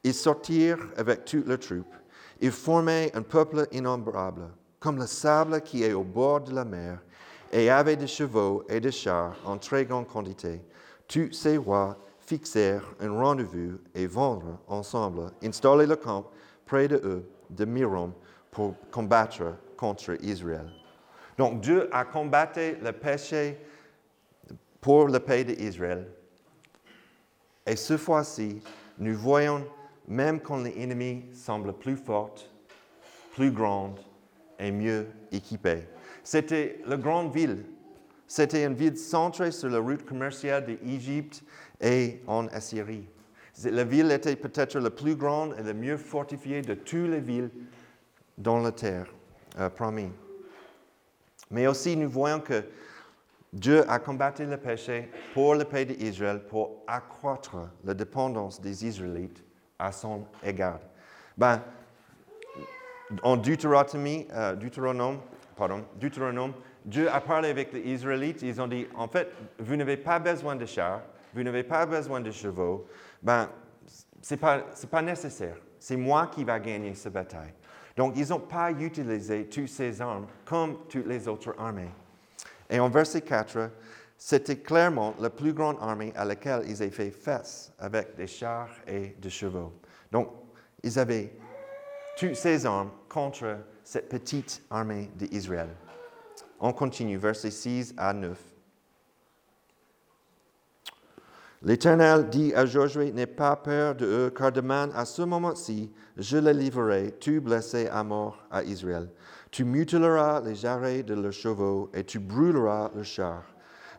Ils 0.04 0.14
sortirent 0.14 0.90
avec 0.98 1.26
toute 1.26 1.48
leur 1.48 1.60
troupe. 1.60 1.94
Ils 2.42 2.52
formaient 2.52 3.12
un 3.16 3.22
peuple 3.22 3.68
innombrable 3.72 4.50
comme 4.84 4.98
le 4.98 5.08
sable 5.08 5.62
qui 5.62 5.82
est 5.82 5.94
au 5.94 6.04
bord 6.04 6.42
de 6.42 6.54
la 6.54 6.66
mer, 6.66 7.00
et 7.54 7.70
avait 7.70 7.96
des 7.96 8.06
chevaux 8.06 8.66
et 8.68 8.82
des 8.82 8.92
chars 8.92 9.34
en 9.46 9.58
très 9.58 9.86
grande 9.86 10.08
quantité. 10.08 10.62
Tous 11.08 11.32
ces 11.32 11.56
rois 11.56 11.98
fixèrent 12.26 12.96
un 13.00 13.12
rendez-vous 13.12 13.80
et 13.94 14.08
vinrent 14.08 14.60
ensemble 14.68 15.32
installer 15.44 15.86
le 15.86 15.96
camp 15.96 16.30
près 16.66 16.88
de 16.88 16.96
eux, 16.98 17.30
de 17.50 17.66
Mirom, 17.66 18.14
pour 18.52 18.76
combattre 18.92 19.56
contre 19.78 20.16
Israël. 20.24 20.70
Donc 21.38 21.62
Dieu 21.62 21.90
a 21.92 22.06
combattu 22.06 22.78
le 22.82 22.92
péché 22.92 23.58
pour 24.80 25.08
le 25.08 25.20
pays 25.20 25.46
d'Israël. 25.46 26.08
Et 27.66 27.76
cette 27.76 27.98
fois-ci, 27.98 28.62
nous 28.98 29.18
voyons, 29.18 29.66
même 30.08 30.40
quand 30.40 30.58
l'ennemi 30.58 31.26
semble 31.34 31.74
plus 31.74 31.96
fort, 31.96 32.36
plus 33.34 33.52
grand, 33.52 33.96
et 34.60 34.72
mieux 34.72 35.08
équipée. 35.32 35.88
C'était 36.24 36.82
la 36.86 36.98
grande 36.98 37.34
ville. 37.34 37.66
C'était 38.28 38.66
une 38.66 38.74
ville 38.74 38.98
centrée 38.98 39.52
sur 39.52 39.70
la 39.70 39.80
route 39.80 40.06
commerciale 40.06 40.66
d'Égypte 40.66 41.44
et 41.84 42.22
en 42.26 42.48
Assyrie. 42.48 43.06
La 43.66 43.84
ville 43.84 44.12
était 44.12 44.36
peut-être 44.36 44.80
la 44.80 44.90
plus 44.90 45.16
grande 45.16 45.56
et 45.60 45.64
la 45.64 45.74
mieux 45.74 45.98
fortifiée 45.98 46.64
de 46.64 46.74
toutes 46.74 47.10
les 47.12 47.20
villes 47.20 47.52
dans 48.38 48.60
la 48.60 48.72
terre 48.72 49.14
euh, 49.60 49.70
promise. 49.70 50.10
Mais 51.52 51.68
aussi, 51.68 51.96
nous 51.96 52.10
voyons 52.10 52.40
que 52.40 52.64
Dieu 53.52 53.88
a 53.88 54.00
combattu 54.00 54.46
le 54.46 54.58
péché 54.58 55.12
pour 55.36 55.54
le 55.54 55.66
pays 55.66 55.86
d'Israël 55.86 56.44
pour 56.48 56.84
accroître 56.88 57.70
la 57.84 57.94
dépendance 57.94 58.60
des 58.60 58.88
Israélites 58.88 59.44
à 59.78 59.92
son 59.92 60.26
égard. 60.44 60.80
Ben, 61.38 61.62
en 63.22 63.38
euh, 63.38 64.56
Deutéronome, 64.56 66.54
Dieu 66.86 67.10
a 67.12 67.22
parlé 67.22 67.50
avec 67.50 67.74
les 67.74 67.82
Israélites. 67.82 68.42
Ils 68.42 68.60
ont 68.60 68.68
dit, 68.68 68.88
en 68.96 69.08
fait, 69.08 69.30
vous 69.60 69.76
n'avez 69.76 69.98
pas 69.98 70.18
besoin 70.18 70.56
de 70.56 70.66
chars, 70.66 71.02
vous 71.34 71.44
n'avez 71.44 71.64
pas 71.64 71.86
besoin 71.86 72.22
de 72.22 72.32
chevaux. 72.32 72.86
Ben, 73.22 73.50
ce 74.22 74.34
n'est 74.34 74.40
pas, 74.40 74.60
pas 74.90 75.02
nécessaire. 75.02 75.58
C'est 75.80 75.98
moi 75.98 76.28
qui 76.28 76.44
va 76.44 76.60
gagner 76.60 76.94
cette 76.96 77.14
bataille. 77.14 77.54
Donc, 77.96 78.14
ils 78.16 78.30
n'ont 78.30 78.40
pas 78.40 78.72
utilisé 78.72 79.46
toutes 79.48 79.68
ces 79.68 80.02
armes 80.02 80.28
comme 80.46 80.78
toutes 80.88 81.06
les 81.06 81.28
autres 81.28 81.56
armées. 81.60 81.92
Et 82.70 82.80
en 82.80 82.90
verset 82.90 83.22
4, 83.22 83.70
c'était 84.18 84.58
clairement 84.58 85.14
la 85.20 85.30
plus 85.30 85.54
grande 85.54 85.78
armée 85.82 86.14
à 86.16 86.26
laquelle 86.26 86.64
ils 86.68 86.82
avaient 86.82 86.92
fait 86.92 87.12
face 87.12 87.74
avec 87.78 88.16
des 88.16 88.28
chars 88.28 88.70
et 88.88 89.16
des 89.20 89.30
chevaux. 89.30 89.74
Donc, 90.12 90.30
ils 90.82 90.98
avaient 90.98 91.34
toutes 92.18 92.36
ces 92.36 92.66
armes 92.66 92.92
contre 93.10 93.58
cette 93.84 94.10
petite 94.10 94.64
armée 94.70 95.12
d'Israël. 95.16 95.70
On 96.60 96.72
continue, 96.72 97.18
versets 97.18 97.52
6 97.52 97.94
à 97.98 98.14
9. 98.14 98.53
L'Éternel 101.66 102.30
dit 102.30 102.54
à 102.54 102.66
Josué, 102.66 103.14
N'aie 103.14 103.26
pas 103.26 103.56
peur 103.56 103.96
de 103.96 104.06
eux, 104.06 104.34
car 104.36 104.52
demain, 104.52 104.90
à 104.94 105.06
ce 105.06 105.22
moment-ci, 105.22 105.90
je 106.18 106.38
les 106.38 106.54
livrerai, 106.54 107.16
tu 107.22 107.40
blessé 107.40 107.88
à 107.88 108.04
mort 108.04 108.38
à 108.52 108.64
Israël. 108.64 109.08
Tu 109.50 109.64
mutileras 109.64 110.42
les 110.42 110.56
jarrets 110.56 111.04
de 111.04 111.14
leurs 111.14 111.32
chevaux 111.32 111.90
et 111.94 112.04
tu 112.04 112.20
brûleras 112.20 112.92
leurs 112.94 113.06
chars. 113.06 113.46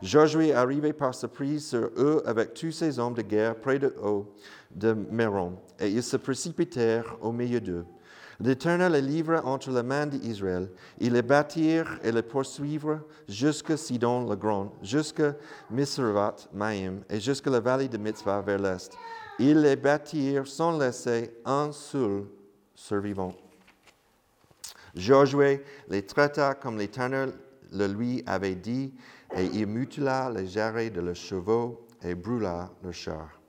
Josué 0.02 0.52
arrivait 0.52 0.92
par 0.92 1.14
surprise 1.14 1.68
sur 1.68 1.90
eux 1.96 2.22
avec 2.26 2.52
tous 2.52 2.72
ses 2.72 2.98
hommes 2.98 3.14
de 3.14 3.22
guerre 3.22 3.54
près 3.54 3.78
de 3.78 3.94
eux, 4.04 4.24
de 4.70 4.92
Méron, 4.92 5.54
et 5.80 5.88
ils 5.88 6.02
se 6.02 6.18
précipitèrent 6.18 7.16
au 7.22 7.32
milieu 7.32 7.62
d'eux. 7.62 7.86
L'Éternel 8.40 8.92
les 8.92 9.02
livra 9.02 9.44
entre 9.44 9.70
les 9.70 9.82
mains 9.82 10.06
d'Israël. 10.06 10.68
Ils 10.98 11.12
les 11.12 11.22
bâtirent 11.22 11.98
et 12.02 12.12
les 12.12 12.22
poursuivirent 12.22 13.02
jusqu'à 13.28 13.76
Sidon 13.76 14.28
le 14.28 14.36
Grand, 14.36 14.72
jusqu'à 14.82 15.34
Misravat 15.70 16.36
Maïm 16.52 17.02
et 17.08 17.20
jusqu'à 17.20 17.50
la 17.50 17.60
vallée 17.60 17.88
de 17.88 17.98
Mitzvah 17.98 18.40
vers 18.40 18.58
l'est. 18.58 18.92
Ils 19.38 19.60
les 19.60 19.76
bâtirent 19.76 20.46
sans 20.46 20.78
laisser 20.78 21.32
un 21.44 21.72
seul 21.72 22.24
survivant. 22.74 23.34
Josué 24.94 25.64
les 25.88 26.02
traita 26.02 26.54
comme 26.54 26.78
l'Éternel 26.78 27.32
le 27.72 27.86
lui 27.86 28.22
avait 28.26 28.54
dit, 28.54 28.94
et 29.36 29.46
il 29.46 29.66
mutila 29.66 30.30
les 30.30 30.46
jarrets 30.46 30.90
de 30.90 31.00
leurs 31.00 31.16
chevaux 31.16 31.86
et 32.02 32.14
brûla 32.14 32.70
leurs 32.82 32.92
chars. 32.94 33.40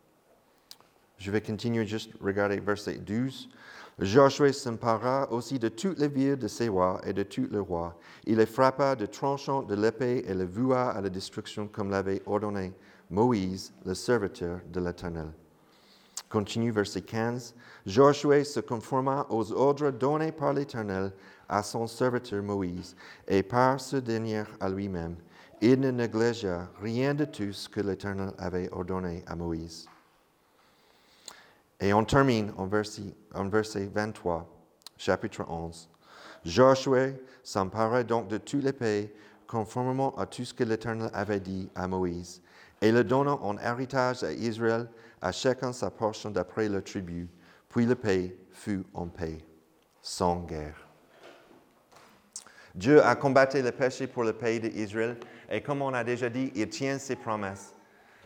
Je 1.18 1.32
vais 1.32 1.42
continuer 1.42 1.86
juste 1.86 2.12
regarder 2.22 2.60
verset 2.60 2.98
12. 2.98 3.50
Josué 3.97 4.51
s'empara 4.51 5.31
aussi 5.31 5.57
de 5.57 5.69
toutes 5.69 5.99
les 5.99 6.09
villes 6.09 6.37
de 6.37 6.69
rois 6.69 6.99
et 7.05 7.13
de 7.13 7.23
tous 7.23 7.47
les 7.49 7.59
rois. 7.59 7.97
Il 8.25 8.37
les 8.37 8.45
frappa 8.45 8.93
de 8.95 9.05
tranchants 9.05 9.63
de 9.63 9.73
l'épée 9.73 10.25
et 10.27 10.33
les 10.33 10.45
voua 10.45 10.89
à 10.89 10.99
la 10.99 11.09
destruction 11.09 11.67
comme 11.67 11.89
l'avait 11.89 12.21
ordonné 12.25 12.73
Moïse, 13.09 13.71
le 13.85 13.93
serviteur 13.93 14.59
de 14.69 14.81
l'Éternel. 14.81 15.31
Continue 16.27 16.71
verset 16.71 17.03
15. 17.03 17.55
Josué 17.85 18.43
se 18.43 18.59
conforma 18.59 19.25
aux 19.29 19.53
ordres 19.53 19.91
donnés 19.91 20.33
par 20.33 20.51
l'Éternel 20.51 21.13
à 21.47 21.63
son 21.63 21.87
serviteur 21.87 22.43
Moïse 22.43 22.97
et 23.27 23.43
par 23.43 23.79
ce 23.79 23.95
dernier 23.95 24.43
à 24.59 24.67
lui-même. 24.67 25.15
Il 25.61 25.79
ne 25.79 25.91
négligea 25.91 26.67
rien 26.81 27.13
de 27.13 27.23
tout 27.23 27.53
ce 27.53 27.69
que 27.69 27.79
l'Éternel 27.79 28.33
avait 28.37 28.69
ordonné 28.73 29.23
à 29.25 29.37
Moïse. 29.37 29.87
Et 31.79 31.94
on 31.94 32.05
termine 32.05 32.53
en 32.58 32.67
verset, 32.67 33.13
23, 33.34 34.48
chapitre 34.98 35.46
11. 35.50 35.89
Josué 36.46 37.15
s'empara 37.44 38.03
donc 38.03 38.27
de 38.27 38.38
tous 38.38 38.60
les 38.60 38.74
pays, 38.74 39.10
conformément 39.48 40.15
à 40.17 40.25
tout 40.25 40.46
ce 40.46 40.53
que 40.53 40.63
l'Éternel 40.63 41.10
avait 41.13 41.39
dit 41.39 41.70
à 41.75 41.88
Moïse, 41.88 42.41
et 42.82 42.91
le 42.91 43.03
donna 43.03 43.34
en 43.34 43.58
héritage 43.58 44.24
à 44.24 44.32
Israël, 44.32 44.88
à 45.22 45.32
chacun 45.32 45.74
sa 45.74 45.91
portion 45.91 46.32
d'après 46.32 46.70
le 46.70 46.82
tribut. 46.82 47.27
Puis 47.70 47.86
le 47.86 47.96
pays 47.96 48.36
fut 48.51 48.84
en 48.94 49.08
paix, 49.08 49.39
sans 50.01 50.38
guerre. 50.41 50.88
Dieu 52.74 53.03
a 53.03 53.15
combattu 53.15 53.62
le 53.62 53.72
péché 53.72 54.08
pour 54.08 54.24
le 54.24 54.34
pays 54.34 54.60
d'Israël, 54.60 55.17
et 55.50 55.62
comme 55.62 55.82
on 55.82 55.94
a 55.94 56.03
déjà 56.03 56.29
dit, 56.29 56.51
il 56.55 56.70
tient 56.70 56.98
ses 56.98 57.15
promesses. 57.15 57.75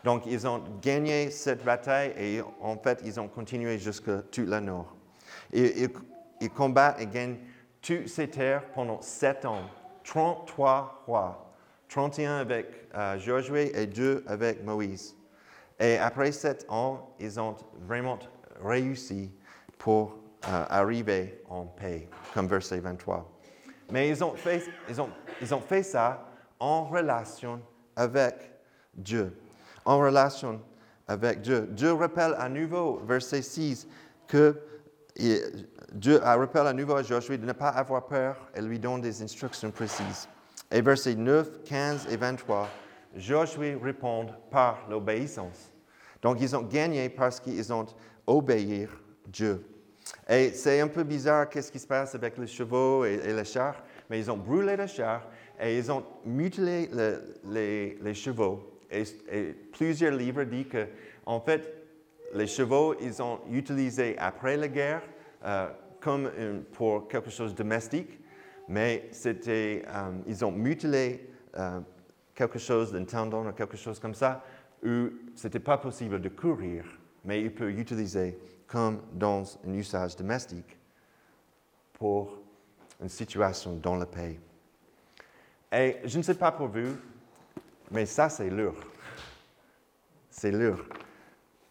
Donc, 0.04 0.26
ils 0.26 0.48
ont 0.48 0.64
gagné 0.82 1.30
cette 1.32 1.64
bataille 1.64 2.14
et 2.18 2.42
en 2.62 2.78
fait, 2.78 3.02
ils 3.04 3.20
ont 3.20 3.28
continué 3.28 3.78
jusqu'à 3.78 4.22
tout 4.32 4.46
le 4.46 4.60
nord. 4.60 4.96
Et, 5.52 5.88
ils, 6.42 6.50
combattent 6.50 7.02
et 7.02 7.08
gagnent 7.08 7.38
toutes 7.82 8.08
ces 8.08 8.30
terres 8.30 8.64
pendant 8.74 9.02
sept 9.02 9.46
ans. 9.46 9.64
33 10.04 11.04
rois. 11.06 11.54
31 11.90 12.38
avec 12.38 12.88
euh, 12.96 13.18
Josué 13.20 13.72
et 13.80 13.88
2 13.88 14.24
avec 14.28 14.64
Moïse. 14.64 15.16
Et 15.80 15.98
après 15.98 16.32
sept 16.32 16.66
ans, 16.70 17.16
ils 17.20 17.40
ont 17.40 17.56
vraiment 17.82 18.20
réussi 18.64 19.32
pour 19.78 20.18
euh, 20.48 20.66
arriver 20.70 21.42
en 21.50 21.66
paix, 21.66 22.08
comme 22.34 22.48
verset 22.48 22.80
23. 22.80 23.30
Mais 23.92 24.10
ils 24.10 24.18
ils 24.18 25.02
ils 25.42 25.54
ont 25.54 25.62
fait 25.62 25.84
ça 25.84 26.30
en 26.60 26.86
relation 26.86 27.62
avec 27.96 28.36
Dieu 28.94 29.36
en 29.90 29.98
relation 29.98 30.62
avec 31.08 31.42
Dieu. 31.42 31.68
Dieu 31.72 31.94
rappelle 31.94 32.36
à 32.38 32.48
nouveau, 32.48 33.02
verset 33.08 33.42
6, 33.42 33.88
que 34.28 34.56
Dieu 35.94 36.18
rappelle 36.18 36.68
à 36.68 36.74
nouveau 36.74 36.96
à 36.96 37.02
Josué 37.02 37.40
de 37.40 37.46
ne 37.48 37.54
pas 37.54 37.70
avoir 37.70 38.06
peur 38.06 38.38
et 38.54 38.62
lui 38.62 38.78
donne 38.78 39.02
des 39.02 39.24
instructions 39.24 39.72
précises. 39.72 40.30
Et 40.72 40.82
versets 40.82 41.16
9, 41.16 41.64
15 41.64 42.08
et 42.12 42.18
23, 42.18 42.70
Josué 43.16 43.76
répond 43.82 44.28
par 44.52 44.86
l'obéissance. 44.88 45.74
Donc 46.22 46.38
ils 46.40 46.56
ont 46.56 46.62
gagné 46.62 47.10
parce 47.10 47.40
qu'ils 47.40 47.74
ont 47.74 47.88
obéi 48.28 48.88
Dieu. 49.26 49.66
Et 50.30 50.52
c'est 50.52 50.82
un 50.82 50.88
peu 50.88 51.04
bizarre 51.04 51.50
qu'est-ce 51.50 51.72
qui 51.72 51.80
se 51.80 51.88
passe 51.88 52.14
avec 52.14 52.38
les 52.38 52.46
chevaux 52.46 53.06
et, 53.06 53.18
les 53.18 53.46
chars, 53.46 53.82
mais 54.08 54.20
ils 54.20 54.30
ont 54.30 54.38
brûlé 54.38 54.78
les 54.78 54.88
chars 54.88 55.28
et 55.60 55.80
ils 55.80 55.92
ont 55.92 56.04
mutilé 56.26 56.92
les 57.44 58.14
chevaux 58.14 58.79
et, 58.92 59.54
plusieurs 59.72 60.14
livres 60.14 60.44
disent 60.44 60.68
que, 60.68 60.88
en 61.26 61.40
fait, 61.40 61.74
les 62.34 62.48
chevaux, 62.48 62.96
ils 63.02 63.22
ont 63.22 63.40
utilisé 63.50 64.18
après 64.18 64.58
la 64.58 64.68
guerre 64.68 65.02
euh, 65.46 65.70
comme 66.00 66.30
pour 66.74 67.08
quelque 67.08 67.30
chose 67.30 67.52
de 67.52 67.58
domestique, 67.58 68.20
mais 68.68 69.10
c'était, 69.12 69.84
euh, 69.88 70.12
ils 70.28 70.46
ont 70.46 70.52
mutilé 70.52 71.28
euh, 71.58 71.82
quelque 72.36 72.60
chose 72.60 72.92
d'un 72.92 73.04
tendon 73.04 73.48
ou 73.48 73.52
quelque 73.52 73.78
chose 73.78 74.00
comme 74.00 74.14
ça, 74.14 74.44
où 74.84 75.10
ce 75.36 75.48
n'était 75.48 75.60
pas 75.60 75.78
possible 75.78 76.22
de 76.22 76.30
courir, 76.30 76.86
mais 77.26 77.42
il 77.42 77.54
peut 77.54 77.72
utiliser 77.72 78.38
comme 78.68 79.02
dans 79.12 79.44
un 79.68 79.74
usage 79.74 80.16
domestique 80.16 80.78
pour 81.94 82.40
une 83.02 83.10
situation 83.10 83.76
dans 83.76 83.98
le 83.98 84.06
pays. 84.06 84.40
Et 85.72 85.98
je 86.06 86.18
ne 86.18 86.24
sais 86.24 86.36
pas 86.36 86.52
pour 86.52 86.68
vous, 86.68 86.96
mais 87.92 88.06
ça, 88.06 88.30
c'est 88.30 88.50
lourd. 88.50 88.76
C'est 90.30 90.52
lourd. 90.52 90.80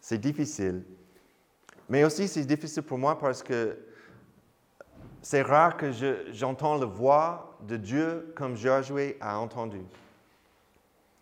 C'est 0.00 0.18
difficile. 0.18 0.84
Mais 1.88 2.04
aussi, 2.04 2.28
c'est 2.28 2.44
difficile 2.44 2.82
pour 2.82 2.98
moi 2.98 3.18
parce 3.18 3.42
que 3.42 3.78
c'est 5.22 5.42
rare 5.42 5.76
que 5.76 5.90
j'entends 6.32 6.76
la 6.76 6.87
voix 6.87 7.58
de 7.62 7.76
Dieu 7.76 8.32
comme 8.37 8.56
Josué 8.56 9.16
a 9.20 9.38
entendu. 9.38 9.80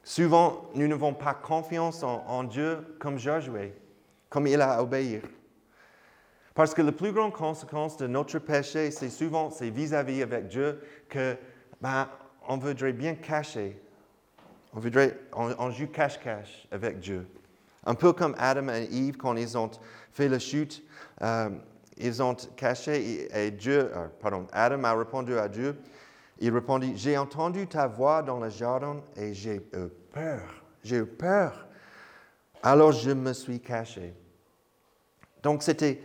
Souvent, 0.02 0.70
nous 0.74 0.86
n'avons 0.86 1.14
pas 1.14 1.34
confiance 1.34 2.02
en, 2.02 2.44
Dieu 2.44 2.96
comme 3.00 3.18
Josué, 3.18 3.74
comme 4.28 4.46
il 4.46 4.60
a 4.60 4.82
obéi. 4.82 5.20
Parce 6.54 6.74
que 6.74 6.82
la 6.82 6.92
plus 6.92 7.12
grande 7.12 7.32
conséquence 7.32 7.96
de 7.96 8.06
notre 8.06 8.38
péché, 8.38 8.90
c'est 8.90 9.10
souvent 9.10 9.50
c'est 9.50 9.70
vis-à-vis 9.70 10.22
avec 10.22 10.48
Dieu 10.48 10.80
que 11.08 11.36
ben, 11.80 12.08
on 12.48 12.56
voudrait 12.56 12.92
bien 12.92 13.14
cacher 13.14 13.80
on 14.76 14.80
voudrait, 14.80 15.18
on, 15.32 15.70
joue 15.70 15.86
cache-cache 15.86 16.68
avec 16.70 17.00
Dieu. 17.00 17.26
Un 17.86 17.94
peu 17.94 18.12
comme 18.12 18.34
Adam 18.38 18.68
et 18.68 18.86
Eve 18.92 19.16
quand 19.16 19.34
ils 19.34 19.56
ont 19.56 19.70
fait 20.12 20.28
la 20.28 20.38
chute, 20.38 20.82
euh, 21.22 21.48
ils 21.96 22.22
ont 22.22 22.34
caché 22.56 23.26
et 23.34 23.50
Dieu, 23.50 23.90
euh, 23.96 24.06
pardon, 24.20 24.46
Adam 24.52 24.84
a 24.84 24.92
répondu 24.92 25.38
à 25.38 25.48
Dieu. 25.48 25.78
Il 26.40 26.52
répondit, 26.52 26.92
j'ai 26.94 27.16
entendu 27.16 27.66
ta 27.66 27.86
voix 27.86 28.22
dans 28.22 28.38
le 28.38 28.50
jardin 28.50 29.00
et 29.16 29.32
j'ai 29.32 29.56
eu 29.56 29.88
peur. 30.12 30.62
J'ai 30.84 30.96
eu 30.96 31.06
peur. 31.06 31.66
Alors 32.62 32.92
je 32.92 33.12
me 33.12 33.32
suis 33.32 33.60
caché. 33.60 34.12
Donc 35.42 35.62
c'était 35.62 36.02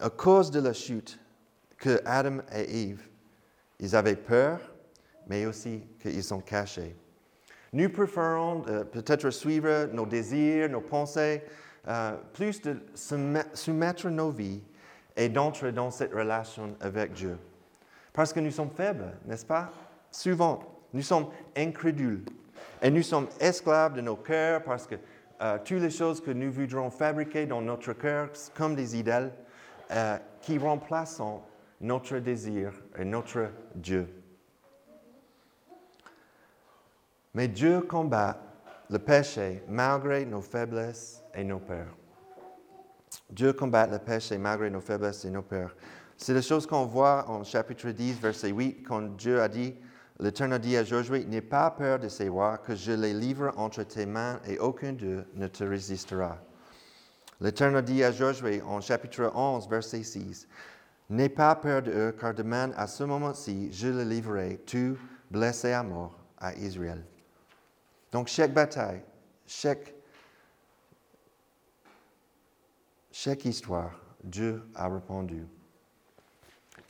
à 0.00 0.10
cause 0.10 0.50
de 0.50 0.58
la 0.58 0.72
chute 0.72 1.20
que 1.78 2.02
Adam 2.04 2.38
et 2.52 2.82
Eve, 2.82 3.08
ils 3.78 3.94
avaient 3.94 4.16
peur, 4.16 4.58
mais 5.28 5.46
aussi 5.46 5.84
qu'ils 6.00 6.24
sont 6.24 6.40
cachés. 6.40 6.96
Nous 7.74 7.88
préférons 7.88 8.64
euh, 8.68 8.84
peut-être 8.84 9.30
suivre 9.30 9.88
nos 9.94 10.04
désirs, 10.04 10.68
nos 10.68 10.82
pensées, 10.82 11.42
euh, 11.88 12.12
plus 12.34 12.60
de 12.60 12.76
soumettre 12.94 14.08
nos 14.10 14.30
vies 14.30 14.62
et 15.16 15.30
d'entrer 15.30 15.72
dans 15.72 15.90
cette 15.90 16.12
relation 16.12 16.76
avec 16.80 17.14
Dieu. 17.14 17.38
Parce 18.12 18.30
que 18.32 18.40
nous 18.40 18.50
sommes 18.50 18.70
faibles, 18.70 19.10
n'est-ce 19.24 19.46
pas? 19.46 19.70
Souvent, 20.10 20.60
nous 20.92 21.00
sommes 21.00 21.28
incrédules 21.56 22.24
et 22.82 22.90
nous 22.90 23.02
sommes 23.02 23.28
esclaves 23.40 23.94
de 23.94 24.02
nos 24.02 24.16
cœurs 24.16 24.62
parce 24.62 24.86
que 24.86 24.96
euh, 25.40 25.56
toutes 25.64 25.80
les 25.80 25.90
choses 25.90 26.20
que 26.20 26.30
nous 26.30 26.52
voudrons 26.52 26.90
fabriquer 26.90 27.46
dans 27.46 27.62
notre 27.62 27.94
cœur 27.94 28.28
comme 28.54 28.74
des 28.74 28.98
idoles 28.98 29.32
qui 30.40 30.56
remplacent 30.56 31.20
notre 31.82 32.16
désir 32.16 32.72
et 32.98 33.04
notre 33.04 33.50
Dieu. 33.74 34.21
Mais 37.34 37.48
Dieu 37.48 37.80
combat 37.80 38.38
le 38.90 38.98
péché 38.98 39.62
malgré 39.68 40.26
nos 40.26 40.42
faiblesses 40.42 41.22
et 41.34 41.44
nos 41.44 41.60
peurs. 41.60 41.96
Dieu 43.30 43.54
combat 43.54 43.86
le 43.86 43.98
péché 43.98 44.36
malgré 44.36 44.68
nos 44.68 44.82
faiblesses 44.82 45.24
et 45.24 45.30
nos 45.30 45.42
peurs. 45.42 45.74
C'est 46.18 46.34
la 46.34 46.42
chose 46.42 46.66
qu'on 46.66 46.84
voit 46.84 47.28
en 47.28 47.42
chapitre 47.42 47.90
10, 47.90 48.20
verset 48.20 48.50
8, 48.50 48.82
quand 48.82 49.16
Dieu 49.16 49.40
a 49.40 49.48
dit, 49.48 49.74
l'Éternel 50.20 50.60
dit 50.60 50.76
à 50.76 50.84
Josué, 50.84 51.24
n'aie 51.24 51.40
pas 51.40 51.70
peur 51.70 51.98
de 51.98 52.08
ces 52.08 52.28
rois, 52.28 52.58
que 52.58 52.74
je 52.74 52.92
les 52.92 53.14
livre 53.14 53.52
entre 53.56 53.82
tes 53.82 54.06
mains 54.06 54.38
et 54.46 54.58
aucun 54.58 54.92
d'eux 54.92 55.24
ne 55.34 55.48
te 55.48 55.64
résistera. 55.64 56.38
L'Éternel 57.40 57.82
dit 57.82 58.04
à 58.04 58.12
Josué 58.12 58.62
en 58.62 58.80
chapitre 58.80 59.32
11, 59.34 59.68
verset 59.68 60.02
6, 60.02 60.46
N'aie 61.10 61.28
pas 61.28 61.54
peur 61.56 61.82
d'eux, 61.82 62.12
car 62.12 62.34
demain, 62.34 62.70
à 62.76 62.86
ce 62.86 63.04
moment-ci, 63.04 63.72
je 63.72 63.88
les 63.88 64.04
livrerai, 64.04 64.62
tu, 64.66 64.94
blessé 65.30 65.72
à 65.72 65.82
mort, 65.82 66.16
à 66.38 66.54
Israël. 66.54 67.04
Donc 68.12 68.28
chaque 68.28 68.52
bataille, 68.52 69.00
chaque, 69.46 69.94
chaque 73.10 73.44
histoire, 73.46 73.98
Dieu 74.22 74.62
a 74.74 74.88
répondu. 74.88 75.46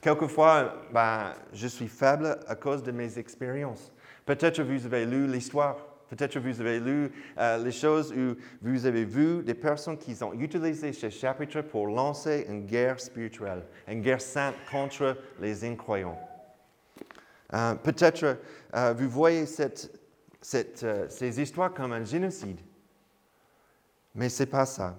Quelquefois, 0.01 0.83
ben, 0.93 1.33
je 1.53 1.69
suis 1.69 1.87
faible 1.87 2.41
à 2.49 2.57
cause 2.57 2.83
de 2.83 2.91
mes 2.91 3.21
expériences. 3.21 3.93
Peut-être 4.27 4.61
vous 4.61 4.85
avez 4.85 5.07
lu 5.07 5.29
l'histoire. 5.29 5.77
Peut-être 6.11 6.39
vous 6.41 6.61
avez 6.61 6.81
lu 6.81 7.11
euh, 7.39 7.57
les 7.59 7.73
choses 7.73 8.13
où 8.13 8.35
vous 8.61 8.85
avez 8.85 9.05
vu 9.05 9.43
des 9.45 9.55
personnes 9.55 9.97
qui 9.97 10.23
ont 10.23 10.35
utilisé 10.35 10.93
ce 10.93 11.09
chapitre 11.09 11.63
pour 11.63 11.87
lancer 11.87 12.45
une 12.49 12.67
guerre 12.67 13.01
spirituelle, 13.01 13.63
une 13.89 14.03
guerre 14.03 14.21
sainte 14.21 14.57
contre 14.71 15.17
les 15.41 15.65
incroyants. 15.65 16.19
Euh, 17.55 17.75
peut-être 17.77 18.37
euh, 18.75 18.93
vous 18.93 19.09
voyez 19.09 19.47
cette, 19.47 20.02
euh, 20.55 21.07
ces 21.09 21.41
histoires 21.41 21.73
comme 21.73 21.93
un 21.93 22.05
génocide. 22.05 22.61
Mais 24.15 24.29
ce 24.29 24.43
n'est 24.43 24.51
pas 24.51 24.67
ça. 24.67 24.99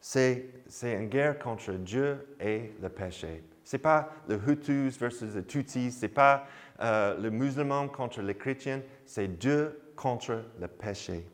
C'est, 0.00 0.50
une 0.82 1.08
guerre 1.08 1.38
contre 1.38 1.72
Dieu 1.72 2.36
et 2.40 2.72
le 2.80 2.88
péché. 2.88 3.42
Ce 3.64 3.76
n'est 3.76 3.82
pas 3.82 4.12
le 4.28 4.40
Hutus 4.46 4.98
versus 4.98 5.34
les 5.34 5.44
Tutsis, 5.44 5.92
ce 5.92 6.02
n'est 6.02 6.12
pas 6.12 6.46
euh, 6.80 7.18
le 7.18 7.30
musulman 7.30 7.88
contre 7.88 8.22
les 8.22 8.34
chrétiens, 8.34 8.80
c'est 9.04 9.38
Dieu 9.38 9.78
contre 9.96 10.44
le 10.60 10.68
péché. 10.68 11.26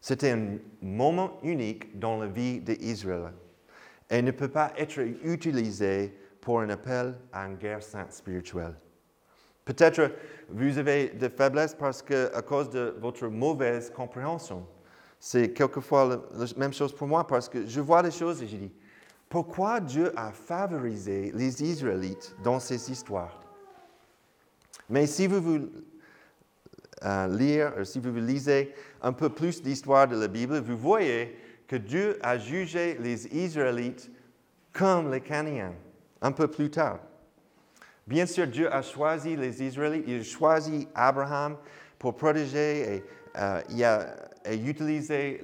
C'était 0.00 0.30
un 0.30 0.56
moment 0.80 1.38
unique 1.42 1.98
dans 1.98 2.18
la 2.18 2.28
vie 2.28 2.60
d'Israël 2.60 3.32
et 4.08 4.22
ne 4.22 4.30
peut 4.30 4.48
pas 4.48 4.72
être 4.76 5.00
utilisé 5.24 6.16
pour 6.40 6.60
un 6.60 6.70
appel 6.70 7.14
à 7.32 7.42
une 7.46 7.56
guerre 7.56 7.82
sainte 7.82 8.12
spirituelle. 8.12 8.74
Peut-être 9.68 10.12
vous 10.48 10.78
avez 10.78 11.08
des 11.10 11.28
faiblesses 11.28 11.74
parce 11.74 12.00
que, 12.00 12.34
à 12.34 12.40
cause 12.40 12.70
de 12.70 12.96
votre 13.02 13.26
mauvaise 13.28 13.90
compréhension. 13.90 14.66
C'est 15.20 15.52
quelquefois 15.52 16.22
la, 16.32 16.46
même 16.56 16.72
chose 16.72 16.94
pour 16.94 17.06
moi 17.06 17.26
parce 17.26 17.50
que 17.50 17.66
je 17.66 17.78
vois 17.82 18.00
les 18.00 18.10
choses 18.10 18.42
et 18.42 18.46
je 18.46 18.56
dis, 18.56 18.72
pourquoi 19.28 19.78
Dieu 19.80 20.10
a 20.16 20.32
favorisé 20.32 21.32
les 21.34 21.62
Israélites 21.62 22.34
dans 22.42 22.58
ces 22.58 22.90
histoires? 22.90 23.42
Mais 24.88 25.06
si 25.06 25.26
vous 25.26 25.42
vous 25.42 25.68
euh, 27.04 27.26
lire, 27.36 27.74
euh, 27.76 27.84
si 27.84 28.00
vous 28.00 28.14
lisez 28.14 28.72
un 29.02 29.12
peu 29.12 29.28
plus 29.28 29.62
l'histoire 29.62 30.08
de 30.08 30.18
la 30.18 30.28
Bible, 30.28 30.60
vous 30.60 30.78
voyez 30.78 31.36
que 31.66 31.76
Dieu 31.76 32.18
a 32.22 32.38
jugé 32.38 32.96
les 33.02 33.26
Israélites 33.26 34.10
comme 34.72 35.12
les 35.12 35.20
Cananéens 35.20 35.74
un 36.22 36.32
peu 36.32 36.48
plus 36.48 36.70
tard. 36.70 37.00
Bien 38.08 38.24
sûr, 38.24 38.46
Dieu 38.46 38.72
a 38.72 38.80
choisi 38.80 39.36
les 39.36 39.62
Israélites, 39.62 40.04
il 40.08 40.20
a 40.20 40.22
choisi 40.22 40.88
Abraham 40.94 41.58
pour 41.98 42.16
protéger 42.16 42.96
et, 42.96 43.04
euh, 43.36 43.60
utilisé 44.64 45.42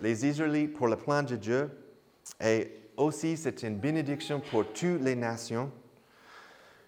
les, 0.00 0.26
Israélites 0.26 0.72
pour 0.72 0.88
le 0.88 0.96
plan 0.96 1.22
de 1.22 1.36
Dieu. 1.36 1.68
Et 2.42 2.72
aussi, 2.96 3.36
c'est 3.36 3.62
une 3.64 3.76
bénédiction 3.76 4.40
pour 4.50 4.64
toutes 4.72 5.02
les 5.02 5.14
nations. 5.14 5.70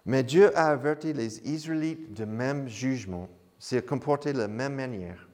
Mais 0.03 0.23
Dieu 0.23 0.49
a 0.57 0.71
averti 0.71 1.13
les 1.13 1.47
Israélites 1.47 2.11
du 2.11 2.25
même 2.25 2.67
jugement 2.67 3.29
s'est 3.59 3.83
comporté 3.83 4.33
de 4.33 4.39
la 4.39 4.47
même 4.47 4.73
manière. 4.73 5.27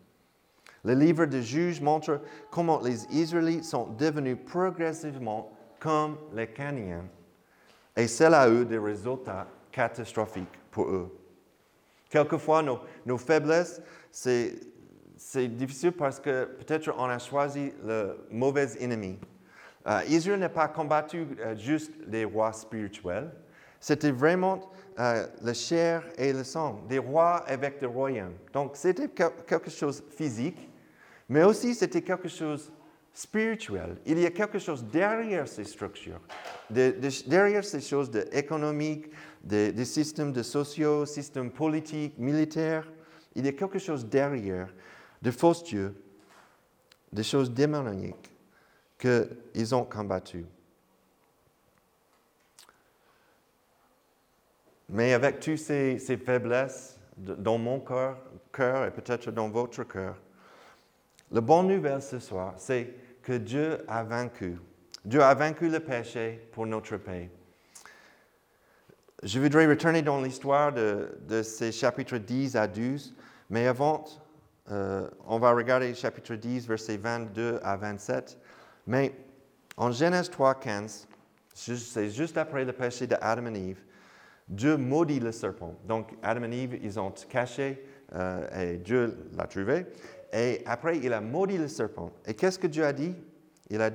Le 0.84 0.94
livre 0.94 1.26
de 1.26 1.40
Juges 1.40 1.80
montre 1.80 2.20
comment 2.52 2.82
les 2.82 3.06
Israélites 3.14 3.64
sont 3.64 3.88
devenus 3.98 4.40
progressivement 4.46 5.54
comme 5.80 6.18
les 6.34 6.48
Cananéens. 6.48 7.06
Et 7.96 8.08
cela 8.08 8.42
a 8.42 8.50
eu 8.50 8.66
des 8.66 8.78
résultats 8.78 9.48
catastrophiques 9.76 10.58
pour 10.72 10.88
eux. 10.88 11.12
Quelquefois, 12.10 12.64
nos, 12.64 13.18
faiblesses, 13.18 13.82
c'est, 14.10 14.56
difficile 15.50 15.92
parce 15.92 16.20
que 16.20 16.46
peut-être 16.46 16.94
on 16.98 17.06
a 17.06 17.20
choisi 17.20 17.74
le 17.84 18.26
mauvais 18.32 18.68
ennemi. 18.80 19.20
Euh, 19.88 20.02
Israël 20.08 20.40
n'a 20.40 20.50
pas 20.50 20.70
combattu 20.70 21.28
euh, 21.40 21.56
juste 21.58 21.92
les 22.08 22.24
rois 22.24 22.54
spirituels, 22.54 23.32
c'était 23.80 24.12
vraiment 24.12 24.62
euh, 24.98 25.28
la 25.42 25.54
chair 25.54 26.04
et 26.18 26.32
le 26.32 26.44
sang, 26.44 26.82
des 26.88 26.98
rois 26.98 27.44
avec 27.48 27.80
des 27.80 27.86
royaumes. 27.86 28.34
Donc 28.54 28.72
c'était 28.76 29.10
quelque 29.10 29.70
chose 29.70 30.04
physique, 30.16 30.70
mais 31.28 31.44
aussi 31.44 31.76
c'était 31.76 32.02
quelque 32.02 32.30
chose 32.30 32.72
spirituel. 33.16 33.96
Il 34.06 34.20
y 34.20 34.26
a 34.26 34.30
quelque 34.30 34.60
chose 34.60 34.84
derrière 34.84 35.48
ces 35.48 35.64
structures, 35.64 36.20
derrière 36.70 37.64
ces 37.64 37.80
choses 37.80 38.12
économiques, 38.34 39.10
des, 39.42 39.86
systèmes 39.86 40.34
de 40.34 40.44
sociaux, 40.44 41.06
systèmes 41.06 41.50
politiques, 41.50 42.18
militaires. 42.18 42.92
Il 43.34 43.46
y 43.46 43.48
a 43.48 43.54
quelque 43.54 43.80
chose 43.80 44.06
derrière, 44.06 44.68
de 45.22 45.32
fausses 45.32 45.64
dieux, 45.64 45.96
des 47.12 47.24
choses 47.24 47.50
démoniaques 47.52 48.32
qu'ils 49.00 49.74
ont 49.74 49.86
combattues. 49.86 50.46
Mais 54.90 55.14
avec 55.14 55.40
toutes 55.40 55.58
ces, 55.58 55.98
faiblesses 55.98 57.00
dans 57.18 57.58
mon 57.58 57.80
cœur, 57.80 58.18
cœur 58.52 58.86
et 58.86 58.92
peut-être 58.92 59.32
dans 59.32 59.50
votre 59.50 59.86
cœur, 59.86 60.18
la 61.32 61.42
bonne 61.42 61.68
nouvelle 61.68 62.02
ce 62.02 62.20
soir, 62.20 62.54
c'est 62.58 63.05
que 63.26 63.34
Dieu 63.34 63.80
a 63.88 64.04
vaincu. 64.04 64.58
Dieu 65.04 65.22
a 65.22 65.34
vaincu 65.34 65.68
le 65.68 65.80
péché 65.80 66.48
pour 66.52 66.68
notre 66.68 66.98
paix. 66.98 67.32
Je 69.24 69.40
voudrais 69.40 69.66
retourner 69.66 70.04
dans 70.04 70.22
l'histoire 70.22 70.72
de, 70.72 71.42
ces 71.42 71.72
chapitres 71.72 72.20
10 72.20 72.56
à 72.56 72.68
12, 72.68 73.16
mais 73.50 73.66
avant, 73.66 74.06
euh, 74.72 75.10
on 75.26 75.40
va 75.40 75.54
regarder 75.54 75.96
chapitre 75.96 76.36
10, 76.36 76.68
versets 76.68 76.98
22 76.98 77.60
à 77.64 77.76
27. 77.76 78.38
Mais 78.86 79.16
en 79.76 79.92
Genèse 79.92 80.30
3, 80.30 80.60
15, 80.60 81.08
c'est 81.56 82.10
juste 82.12 82.38
après 82.38 82.64
le 82.64 82.74
péché 82.74 83.08
d'Adam 83.08 83.56
et 83.56 83.70
Eve, 83.70 83.82
Dieu 84.48 84.78
maudit 84.78 85.20
le 85.20 85.32
serpent. 85.32 85.74
Donc, 85.88 86.14
Adam 86.22 86.52
et 86.52 86.64
Eve, 86.64 86.80
ils 86.84 87.00
ont 87.00 87.12
caché 87.28 87.84
euh, 88.14 88.74
et 88.74 88.78
Dieu 88.78 89.18
l'a 89.36 89.48
trouvé. 89.48 89.88
Et 90.38 90.62
après, 90.66 90.98
il 90.98 91.14
a 91.14 91.22
maudit 91.22 91.58
le 91.58 91.70
serpent. 91.70 92.12
Et 92.26 92.34
qu'est-ce 92.34 92.60
que 92.60 92.68
Dieu 92.68 92.86
a 92.86 92.92
dit? 92.92 93.16
Il 93.70 93.82
a 93.82 93.90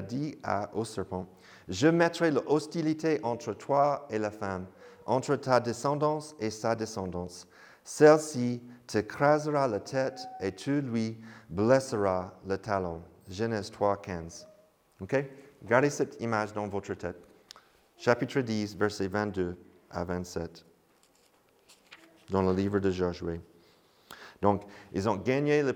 dit, 0.00 0.38
au 0.72 0.84
serpent, 0.84 1.26
je 1.68 1.88
mettrai 1.88 2.30
l'hostilité 2.30 3.18
entre 3.24 3.52
toi 3.52 4.06
et 4.08 4.18
la 4.18 4.30
femme, 4.30 4.66
entre 5.06 5.34
ta 5.34 5.58
descendance 5.58 6.36
et 6.38 6.50
sa 6.50 6.76
descendance. 6.76 7.48
Celle-ci 7.82 8.62
t'écrasera 8.86 9.66
la 9.66 9.80
tête 9.80 10.20
et 10.40 10.52
tu 10.52 10.80
lui 10.80 11.18
blesseras 11.50 12.32
le 12.46 12.56
talon. 12.56 13.02
Genèse 13.28 13.70
3, 13.72 14.00
15. 14.00 14.46
OK? 15.00 15.16
Gardez 15.64 15.90
cette 15.90 16.20
image 16.20 16.52
dans 16.52 16.68
votre 16.68 16.94
tête. 16.94 17.18
Chapitre 17.96 18.40
10, 18.40 18.76
verset 18.76 19.08
22 19.08 19.56
à 19.90 20.04
27 20.04 20.64
dans 22.30 22.42
le 22.42 22.52
livre 22.54 22.78
de 22.78 22.90
Josué. 22.90 23.40
Donc, 24.42 24.62
ils 24.92 25.08
ont 25.08 25.16
gagné 25.16 25.62
le 25.62 25.74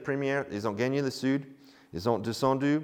ils 0.51 0.69
ont 0.69 0.73
gagné 0.73 1.03
le 1.03 1.11
sud, 1.11 1.45
ils 1.93 2.09
ont 2.09 2.19
descendu, 2.19 2.81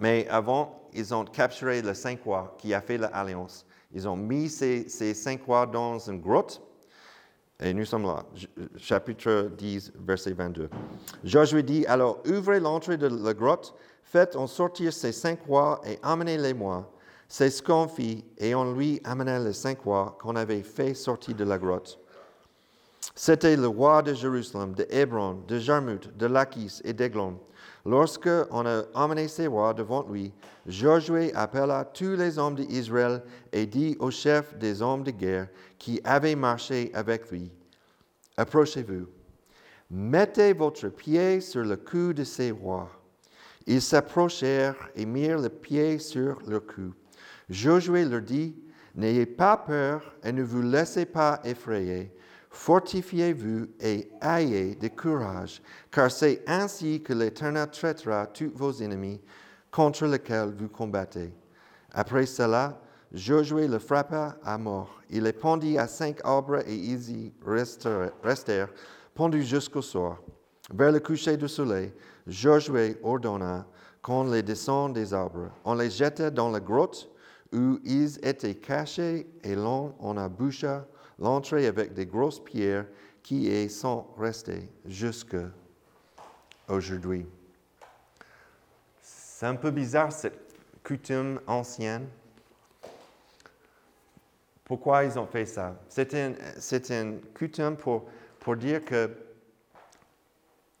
mais 0.00 0.26
avant, 0.28 0.88
ils 0.92 1.14
ont 1.14 1.24
capturé 1.24 1.82
les 1.82 1.94
cinq 1.94 2.22
rois 2.22 2.56
qui 2.58 2.74
a 2.74 2.80
fait 2.80 2.98
l'alliance. 2.98 3.64
Ils 3.92 4.08
ont 4.08 4.16
mis 4.16 4.48
ces, 4.48 4.88
ces 4.88 5.14
cinq 5.14 5.42
rois 5.44 5.66
dans 5.66 5.98
une 5.98 6.20
grotte, 6.20 6.60
et 7.60 7.72
nous 7.72 7.84
sommes 7.84 8.02
là, 8.02 8.24
chapitre 8.76 9.50
10, 9.56 9.92
verset 10.00 10.32
22. 10.32 10.68
Josué 11.22 11.62
dit, 11.62 11.86
alors 11.86 12.20
ouvrez 12.26 12.58
l'entrée 12.58 12.96
de 12.96 13.06
la 13.06 13.32
grotte, 13.32 13.74
faites 14.02 14.34
en 14.34 14.46
sortir 14.46 14.92
ces 14.92 15.12
cinq 15.12 15.40
rois 15.46 15.80
et 15.86 15.98
amenez-les-moi. 16.02 16.90
C'est 17.28 17.50
ce 17.50 17.62
qu'on 17.62 17.88
fit, 17.88 18.24
et 18.38 18.54
on 18.54 18.74
lui 18.74 19.00
amena 19.04 19.38
les 19.38 19.52
cinq 19.52 19.80
rois 19.80 20.18
qu'on 20.20 20.36
avait 20.36 20.62
fait 20.62 20.94
sortir 20.94 21.36
de 21.36 21.44
la 21.44 21.58
grotte. 21.58 21.98
C'était 23.16 23.56
le 23.56 23.68
roi 23.68 24.02
de 24.02 24.12
Jérusalem, 24.12 24.74
de 24.74 24.86
Hébron, 24.90 25.44
de 25.46 25.58
Jarmuth, 25.58 26.16
de 26.16 26.26
Lachis 26.26 26.80
et 26.82 26.92
d'Eglon. 26.92 27.38
Lorsque 27.86 28.28
on 28.50 28.66
a 28.66 28.82
amené 28.92 29.28
ces 29.28 29.46
rois 29.46 29.72
devant 29.72 30.04
lui, 30.08 30.32
Josué 30.66 31.32
appela 31.34 31.84
tous 31.84 32.16
les 32.16 32.38
hommes 32.38 32.56
d'Israël 32.56 33.22
et 33.52 33.66
dit 33.66 33.96
aux 34.00 34.10
chefs 34.10 34.58
des 34.58 34.82
hommes 34.82 35.04
de 35.04 35.12
guerre 35.12 35.48
qui 35.78 36.00
avaient 36.02 36.34
marché 36.34 36.90
avec 36.92 37.30
lui, 37.30 37.52
Approchez-vous, 38.36 39.06
mettez 39.90 40.52
votre 40.52 40.88
pied 40.88 41.40
sur 41.40 41.62
le 41.62 41.76
cou 41.76 42.12
de 42.12 42.24
ces 42.24 42.50
rois. 42.50 42.90
Ils 43.64 43.80
s'approchèrent 43.82 44.88
et 44.96 45.06
mirent 45.06 45.38
le 45.38 45.50
pied 45.50 46.00
sur 46.00 46.40
leur 46.48 46.66
cou. 46.66 46.92
Josué 47.48 48.04
leur 48.04 48.22
dit, 48.22 48.56
N'ayez 48.96 49.26
pas 49.26 49.56
peur 49.56 50.14
et 50.22 50.32
ne 50.32 50.42
vous 50.42 50.62
laissez 50.62 51.04
pas 51.04 51.40
effrayer. 51.44 52.12
Fortifiez-vous 52.54 53.66
et 53.80 54.08
ayez 54.22 54.76
de 54.76 54.86
courage, 54.86 55.60
car 55.90 56.08
c'est 56.10 56.42
ainsi 56.46 57.02
que 57.02 57.12
l'Éternel 57.12 57.68
traitera 57.68 58.28
tous 58.28 58.52
vos 58.54 58.72
ennemis 58.72 59.20
contre 59.72 60.06
lesquels 60.06 60.54
vous 60.56 60.68
combattez. 60.68 61.32
Après 61.92 62.26
cela, 62.26 62.80
Josué 63.12 63.66
le 63.66 63.78
frappa 63.78 64.36
à 64.42 64.56
mort. 64.56 65.02
Il 65.10 65.24
les 65.24 65.32
pendit 65.32 65.78
à 65.78 65.88
cinq 65.88 66.20
arbres 66.24 66.60
et 66.66 66.74
ils 66.74 67.10
y 67.10 67.32
restèrent, 67.44 68.68
pendus 69.14 69.44
jusqu'au 69.44 69.82
soir. 69.82 70.22
Vers 70.72 70.92
le 70.92 71.00
coucher 71.00 71.36
du 71.36 71.48
soleil, 71.48 71.92
Josué 72.26 72.96
ordonna 73.02 73.66
qu'on 74.00 74.30
les 74.30 74.42
descende 74.42 74.94
des 74.94 75.12
arbres. 75.12 75.50
On 75.64 75.74
les 75.74 75.90
jeta 75.90 76.30
dans 76.30 76.50
la 76.50 76.60
grotte 76.60 77.10
où 77.52 77.78
ils 77.84 78.16
étaient 78.24 78.54
cachés 78.54 79.26
et 79.42 79.56
l'on 79.56 79.94
en 79.98 80.16
a 80.16 80.28
bouché 80.28 80.78
l'entrée 81.18 81.66
avec 81.66 81.92
des 81.94 82.06
grosses 82.06 82.42
pierres 82.42 82.86
qui 83.22 83.48
y 83.48 83.70
sont 83.70 84.06
restées 84.18 84.68
jusqu'à 84.84 85.50
aujourd'hui. 86.68 87.26
C'est 89.00 89.46
un 89.46 89.56
peu 89.56 89.70
bizarre 89.70 90.12
cette 90.12 90.38
coutume 90.82 91.40
ancienne. 91.46 92.06
Pourquoi 94.64 95.04
ils 95.04 95.18
ont 95.18 95.26
fait 95.26 95.46
ça? 95.46 95.74
C'est 95.88 96.14
une, 96.14 97.20
coutume 97.34 97.76
pour, 97.76 98.06
dire 98.56 98.84
que 98.84 99.10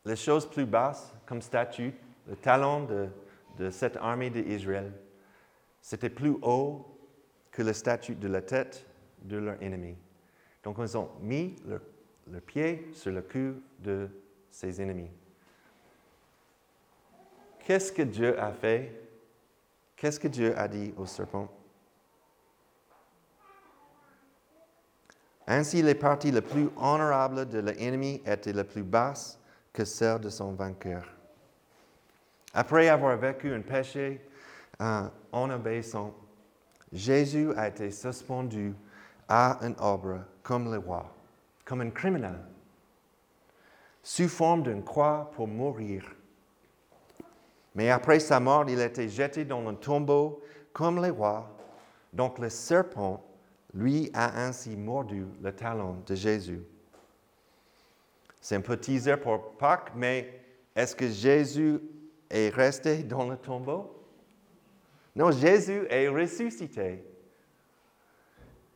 les 0.04 0.16
choses 0.16 0.48
plus 0.48 0.66
basses, 0.66 1.12
comme 1.26 1.42
statut, 1.42 1.94
le 2.26 2.36
talent 2.36 2.84
de, 2.84 3.08
de 3.58 3.70
cette 3.70 3.96
armée 3.96 4.30
d'Israël, 4.30 4.92
c'était 5.80 6.10
plus 6.10 6.36
haut 6.42 6.98
que 7.50 7.62
le 7.62 7.72
statut 7.72 8.14
de 8.14 8.28
la 8.28 8.40
tête 8.40 8.86
de 9.22 9.36
leur 9.36 9.62
ennemi. 9.62 9.96
Donc, 10.64 10.76
ils 10.78 10.96
ont 10.96 11.10
mis 11.20 11.54
le, 11.66 12.40
pied 12.40 12.88
sur 12.94 13.12
le 13.12 13.20
cou 13.20 13.60
de 13.78 14.08
ses 14.50 14.80
ennemis. 14.80 15.10
Qu'est-ce 17.60 17.92
que 17.92 18.02
Dieu 18.02 18.40
a 18.40 18.50
fait? 18.50 18.92
Qu'est-ce 19.94 20.18
que 20.18 20.28
Dieu 20.28 20.58
a 20.58 20.66
dit 20.66 20.92
au 20.96 21.04
serpent? 21.04 21.48
Ainsi, 25.46 25.82
les 25.82 25.94
parties 25.94 26.30
les 26.30 26.40
plus 26.40 26.70
honorables 26.76 27.46
de 27.46 27.58
l'ennemi 27.58 28.22
étaient 28.24 28.52
les 28.52 28.64
plus 28.64 28.82
basses 28.82 29.38
que 29.72 29.84
celles 29.84 30.20
de 30.20 30.30
son 30.30 30.52
vainqueur. 30.52 31.04
Après 32.54 32.88
avoir 32.88 33.16
vécu 33.18 33.52
un 33.52 33.60
péché 33.60 34.26
euh, 34.80 35.08
en 35.32 35.50
obéissant, 35.50 36.14
Jésus 36.92 37.52
a 37.56 37.68
été 37.68 37.90
suspendu 37.90 38.74
à 39.28 39.64
un 39.64 39.74
arbre 39.78 40.20
comme 40.42 40.70
le 40.70 40.78
roi, 40.78 41.12
comme 41.64 41.80
un 41.80 41.90
criminel, 41.90 42.38
sous 44.02 44.28
forme 44.28 44.62
d'une 44.62 44.84
croix 44.84 45.30
pour 45.34 45.48
mourir. 45.48 46.04
Mais 47.74 47.90
après 47.90 48.20
sa 48.20 48.38
mort, 48.38 48.66
il 48.68 48.80
a 48.80 48.86
été 48.86 49.08
jeté 49.08 49.44
dans 49.44 49.66
un 49.66 49.74
tombeau 49.74 50.42
comme 50.72 51.02
les 51.02 51.10
rois. 51.10 51.50
Donc 52.12 52.38
le 52.38 52.48
serpent, 52.48 53.24
lui, 53.72 54.10
a 54.14 54.44
ainsi 54.46 54.76
mordu 54.76 55.26
le 55.42 55.52
talon 55.52 55.96
de 56.06 56.14
Jésus. 56.14 56.62
C'est 58.40 58.56
un 58.56 58.60
peu 58.60 58.76
teaser 58.76 59.16
pour 59.16 59.56
Pâques, 59.56 59.92
mais 59.96 60.40
est-ce 60.76 60.94
que 60.94 61.08
Jésus 61.08 61.80
est 62.30 62.50
resté 62.54 63.02
dans 63.02 63.28
le 63.28 63.36
tombeau? 63.36 63.90
Non, 65.16 65.30
Jésus 65.30 65.86
est 65.88 66.08
ressuscité. 66.08 67.04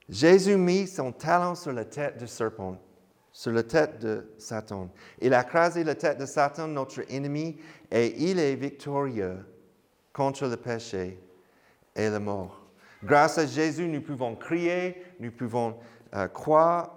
Jésus 0.08 0.56
mit 0.56 0.86
son 0.86 1.12
talon 1.12 1.54
sur 1.54 1.72
la 1.72 1.84
tête 1.84 2.18
du 2.18 2.26
serpent, 2.26 2.78
sur 3.30 3.52
la 3.52 3.62
tête 3.62 3.98
de 4.00 4.26
Satan. 4.38 4.88
Il 5.20 5.34
a 5.34 5.44
crasé 5.44 5.84
la 5.84 5.94
tête 5.94 6.18
de 6.18 6.26
Satan, 6.26 6.68
notre 6.68 7.02
ennemi, 7.12 7.58
et 7.90 8.14
il 8.18 8.38
est 8.38 8.54
victorieux 8.54 9.38
contre 10.12 10.46
le 10.46 10.56
péché 10.56 11.20
et 11.94 12.08
la 12.08 12.18
mort. 12.18 12.68
Grâce 13.04 13.38
à 13.38 13.46
Jésus, 13.46 13.86
nous 13.86 14.00
pouvons 14.00 14.34
crier, 14.34 14.96
nous 15.20 15.30
pouvons 15.30 15.76
euh, 16.14 16.26
croire. 16.26 16.96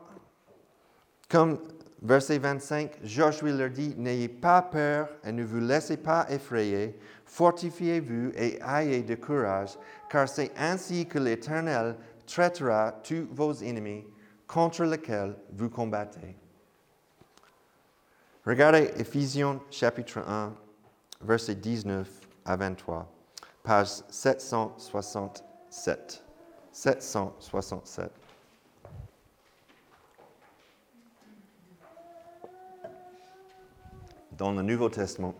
Comme 1.30 1.60
verset 2.02 2.40
25, 2.40 3.00
Joshua 3.04 3.52
leur 3.52 3.70
dit, 3.70 3.94
N'ayez 3.98 4.30
pas 4.30 4.62
peur 4.62 5.10
et 5.24 5.32
ne 5.32 5.44
vous 5.44 5.60
laissez 5.60 5.98
pas 5.98 6.26
effrayer, 6.30 6.98
fortifiez-vous 7.26 8.32
et 8.36 8.60
ayez 8.66 9.04
de 9.04 9.16
courage, 9.16 9.78
car 10.10 10.28
c'est 10.28 10.52
ainsi 10.58 11.06
que 11.06 11.20
l'Éternel 11.20 11.96
traitera 12.32 12.94
tous 13.04 13.28
vos 13.30 13.62
ennemis 13.62 14.06
contre 14.48 14.86
lesquels 14.86 15.36
vous 15.52 15.70
combattez. 15.70 16.38
Regardez 18.46 18.90
Ephésiens 18.98 19.60
chapitre 19.70 20.20
1, 20.20 20.54
verset 21.22 21.56
19 21.56 22.10
à 22.46 22.56
23, 22.56 23.12
page 23.64 23.90
767. 24.10 26.24
767. 26.72 28.10
Dans 34.32 34.54
le 34.54 34.62
Nouveau 34.62 34.88
Testament, 34.90 35.36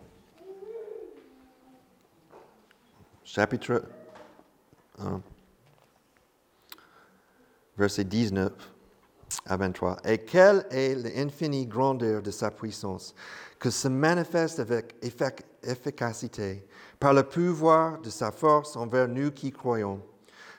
chapitre 3.24 3.84
1, 5.00 5.22
verset 7.82 8.04
19 8.04 8.52
à 9.46 9.58
23. 9.58 9.98
Et 10.06 10.20
quelle 10.20 10.66
est 10.70 10.96
l'infinie 10.96 11.66
grandeur 11.66 12.22
de 12.22 12.32
sa 12.32 12.52
puissance, 12.52 13.16
que 13.60 13.70
se 13.70 13.88
manifeste 13.88 14.60
avec 14.60 14.96
efficacité 15.64 16.66
par 17.00 17.14
le 17.14 17.24
pouvoir 17.24 18.00
de 18.02 18.10
sa 18.10 18.32
force 18.32 18.76
envers 18.76 19.08
nous 19.08 19.32
qui 19.32 19.52
croyons? 19.52 20.00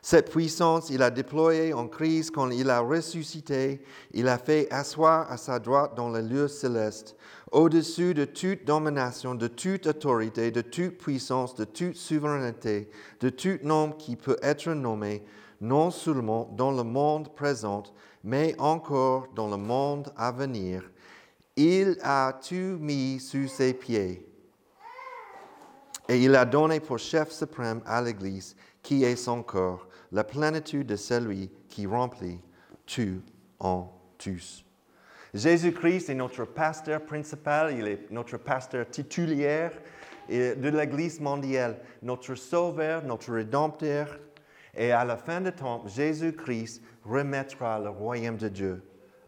Cette 0.04 0.32
puissance, 0.32 0.90
il 0.90 1.00
a 1.00 1.10
déployée 1.10 1.72
en 1.72 1.86
Christ 1.86 2.32
quand 2.32 2.50
il 2.50 2.68
a 2.70 2.80
ressuscité, 2.80 3.84
il 4.12 4.26
a 4.26 4.36
fait 4.36 4.66
asseoir 4.72 5.30
à 5.30 5.36
sa 5.36 5.60
droite 5.60 5.94
dans 5.94 6.08
le 6.08 6.20
lieu 6.20 6.48
céleste, 6.48 7.16
au-dessus 7.52 8.12
de 8.12 8.24
toute 8.24 8.64
domination, 8.64 9.36
de 9.36 9.46
toute 9.46 9.86
autorité, 9.86 10.50
de 10.50 10.60
toute 10.60 10.98
puissance, 10.98 11.54
de 11.54 11.64
toute 11.64 11.94
souveraineté, 11.94 12.90
de 13.20 13.28
tout 13.28 13.58
nom 13.62 13.92
qui 13.92 14.16
peut 14.16 14.38
être 14.42 14.72
nommé, 14.72 15.22
non 15.60 15.92
seulement 15.92 16.50
dans 16.56 16.72
le 16.72 16.82
monde 16.82 17.32
présent, 17.36 17.84
mais 18.24 18.56
encore 18.58 19.28
dans 19.36 19.48
le 19.48 19.56
monde 19.56 20.12
à 20.16 20.32
venir. 20.32 20.82
Il 21.54 21.96
a 22.02 22.32
tout 22.32 22.76
mis 22.80 23.20
sous 23.20 23.46
ses 23.46 23.72
pieds. 23.72 24.26
Et 26.08 26.18
il 26.24 26.34
a 26.34 26.44
donné 26.44 26.80
pour 26.80 26.98
chef 26.98 27.30
suprême 27.30 27.80
à 27.86 28.02
l'Église, 28.02 28.56
qui 28.82 29.04
est 29.04 29.16
son 29.16 29.42
corps, 29.44 29.86
la 30.12 30.25
plénitude 30.25 30.87
de 30.87 30.96
celui 30.96 31.51
qui 31.68 31.87
remplit 31.87 32.40
tout 32.87 33.22
en 33.59 33.90
tous. 34.18 34.64
Jésus-Christ 35.35 36.11
est 36.11 36.14
notre 36.14 36.44
pasteur 36.44 37.01
principal, 37.03 37.75
il 37.77 37.88
est 37.88 38.11
notre 38.11 38.37
pasteur 38.37 38.88
titulaire 38.90 39.72
de 40.29 40.68
l'Église 40.68 41.20
mondiale, 41.20 41.79
notre 42.03 42.35
sauveur, 42.35 43.03
notre 43.03 43.33
rédempteur, 43.33 44.18
et 44.75 44.92
à 44.92 45.05
la 45.05 45.16
fin 45.16 45.40
du 45.40 45.53
temps, 45.53 45.87
Jésus-Christ 45.87 46.83
remettra 47.05 47.79
le 47.79 47.90
royaume 47.90 48.37
de 48.37 48.48
Dieu 48.48 48.83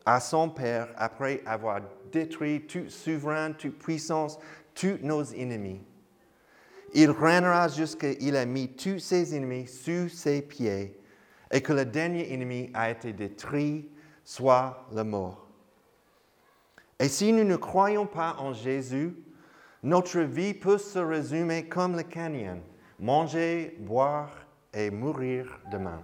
à 0.07 0.20
son 0.20 0.51
Père 0.51 0.88
après 0.97 1.42
avoir 1.47 1.81
détruit 2.12 2.66
toute 2.66 2.90
souverain, 2.90 3.53
toute 3.53 3.79
puissance, 3.79 4.38
tous 4.75 4.99
nos 5.03 5.25
ennemis. 5.25 5.81
Il 6.94 7.11
régnera 7.11 7.68
jusqu'à 7.68 8.14
qu'il 8.14 8.37
ait 8.37 8.46
mis 8.46 8.68
tous 8.68 9.00
ses 9.00 9.35
ennemis 9.35 9.66
sous 9.66 10.09
ses 10.09 10.42
pieds 10.42 10.96
et 11.50 11.61
que 11.61 11.72
le 11.72 11.85
dernier 11.85 12.33
ennemi 12.33 12.70
a 12.72 12.90
été 12.90 13.12
détruit, 13.12 13.90
soit 14.24 14.87
la 14.92 15.02
mort. 15.02 15.48
Et 17.00 17.09
si 17.09 17.33
nous 17.33 17.44
ne 17.44 17.57
croyons 17.57 18.07
pas 18.07 18.37
en 18.38 18.52
Jésus, 18.52 19.16
notre 19.83 20.20
vie 20.20 20.54
peut 20.54 20.78
se 20.78 20.98
résumer 21.00 21.68
comme 21.68 21.96
le 21.96 22.04
canyon, 22.04 22.61
manger, 22.98 23.76
boire 23.80 24.30
et 24.72 24.90
mourir 24.90 25.61
demain. 25.70 26.02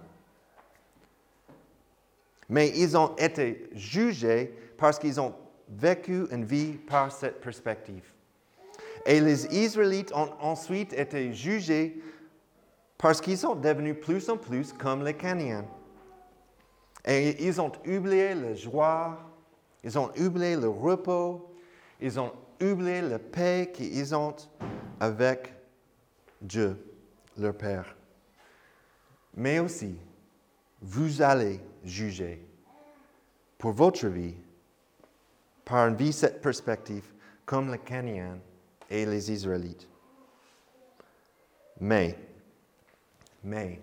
Mais 2.49 2.69
ils 2.77 2.97
ont 2.97 3.15
été 3.15 3.69
jugés 3.73 4.53
parce 4.77 4.99
qu'ils 4.99 5.21
ont 5.21 5.33
vécu 5.69 6.25
une 6.31 6.43
vie 6.43 6.73
par 6.73 7.11
cette 7.11 7.39
perspective. 7.39 8.03
Et 9.05 9.19
les 9.19 9.45
Israélites 9.47 10.11
ont 10.13 10.29
ensuite 10.39 10.93
été 10.93 11.33
jugés 11.33 12.01
parce 12.97 13.19
qu'ils 13.19 13.37
sont 13.37 13.55
devenus 13.55 13.97
plus 13.99 14.29
en 14.29 14.37
plus 14.37 14.73
comme 14.73 15.03
les 15.03 15.15
Cananéens. 15.15 15.65
Et 17.03 17.47
ils 17.47 17.59
ont 17.59 17.71
oublié 17.85 18.35
la 18.35 18.53
joie, 18.53 19.17
ils 19.83 19.97
ont 19.97 20.11
oublié 20.19 20.55
le 20.55 20.69
repos, 20.69 21.51
ils 21.99 22.19
ont 22.19 22.31
oublié 22.61 23.01
la 23.01 23.17
paix 23.17 23.71
qu'ils 23.73 24.13
ont 24.13 24.35
avec 24.99 25.51
Dieu, 26.39 26.77
leur 27.37 27.55
Père. 27.55 27.95
Mais 29.35 29.57
aussi, 29.57 29.95
vous 30.79 31.21
allez 31.23 31.59
juger 31.83 32.45
pour 33.57 33.71
votre 33.71 34.07
vie 34.07 34.35
par 35.65 35.87
une 35.87 35.95
vie 35.95 36.13
cette 36.13 36.41
perspective 36.41 37.05
comme 37.45 37.71
les 37.71 37.79
Cananéens 37.79 38.37
et 38.91 39.05
les 39.05 39.31
Israélites. 39.31 39.87
Mais, 41.79 42.15
mais, 43.43 43.79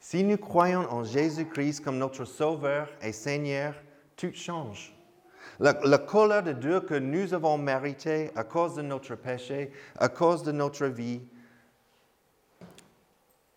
si 0.00 0.24
nous 0.24 0.38
croyons 0.38 0.90
en 0.90 1.04
Jésus-Christ 1.04 1.84
comme 1.84 1.98
notre 1.98 2.24
Sauveur 2.24 2.88
et 3.02 3.12
Seigneur, 3.12 3.74
tout 4.16 4.32
change. 4.34 4.96
La, 5.60 5.74
colère 5.98 6.42
de 6.42 6.52
Dieu 6.52 6.80
que 6.80 6.94
nous 6.94 7.34
avons 7.34 7.58
mérité 7.58 8.30
à 8.34 8.44
cause 8.44 8.76
de 8.76 8.82
notre 8.82 9.14
péché, 9.14 9.70
à 9.98 10.08
cause 10.08 10.42
de 10.42 10.52
notre 10.52 10.86
vie, 10.86 11.20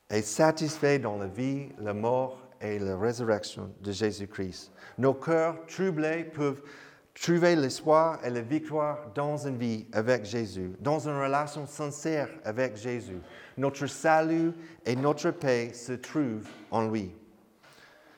est 0.10 0.22
satisfait 0.22 1.00
dans 1.00 1.18
la 1.18 1.28
vie, 1.28 1.70
la 1.80 1.94
mort 1.94 2.40
et 2.60 2.78
la 2.78 2.98
résurrection 2.98 3.74
de 3.82 3.92
Jésus-Christ. 3.92 4.72
Nos 4.98 5.14
cœurs 5.14 5.66
troublés 5.66 6.26
peuvent 6.26 6.62
trouver 7.14 7.56
l'espoir 7.56 8.20
et 8.24 8.30
la 8.30 8.42
victoire 8.42 9.12
dans 9.14 9.48
une 9.48 9.58
vie 9.58 9.86
avec 9.94 10.26
Jésus, 10.26 10.72
dans 10.80 11.08
une 11.08 11.18
relation 11.18 11.66
sincère 11.66 12.30
avec 12.44 12.76
Jésus. 12.76 13.20
Notre 13.58 13.86
salut 13.88 14.52
et 14.86 14.96
notre 14.96 15.32
paix 15.32 15.72
se 15.74 15.94
trouvent 15.94 16.48
en 16.72 16.90
lui. 16.90 17.12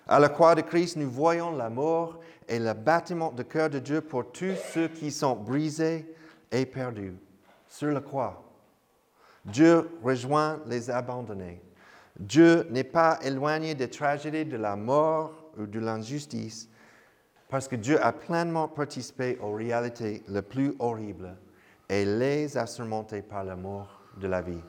À 0.07 0.19
la 0.19 0.29
croix 0.29 0.55
de 0.55 0.61
Christ, 0.61 0.97
nous 0.97 1.09
voyons 1.09 1.51
la 1.55 1.69
mort 1.69 2.19
et 2.47 2.59
le 2.59 2.73
bâtiment 2.73 3.31
de 3.31 3.43
cœur 3.43 3.69
de 3.69 3.79
Dieu 3.79 4.01
pour 4.01 4.31
tous 4.31 4.55
ceux 4.73 4.87
qui 4.87 5.11
sont 5.11 5.35
brisés 5.35 6.05
et 6.51 6.65
perdus. 6.65 7.15
Sur 7.67 7.91
la 7.91 8.01
croix, 8.01 8.43
Dieu 9.43 9.89
rejoint 10.03 10.61
les 10.67 10.89
abandonnés. 10.89 11.61
Dieu 12.17 12.65
n'est 12.69 12.83
pas 12.83 13.19
éloigné 13.23 13.75
des 13.75 13.89
tragédies 13.89 14.45
de 14.45 14.57
la 14.57 14.75
mort 14.75 15.33
ou 15.57 15.65
de 15.65 15.79
l'injustice, 15.79 16.69
parce 17.55 17.69
que 17.69 17.77
Dieu 17.77 18.03
a 18.03 18.11
pleinement 18.11 18.67
participé 18.67 19.37
aux 19.41 19.53
réalités 19.53 20.23
les 20.27 20.41
plus 20.41 20.75
horribles 20.77 21.37
et 21.87 22.03
les 22.03 22.57
a 22.57 22.67
surmontées 22.67 23.21
par 23.21 23.45
la 23.45 23.55
mort 23.55 24.01
de 24.17 24.27
la 24.27 24.41
vie. 24.41 24.59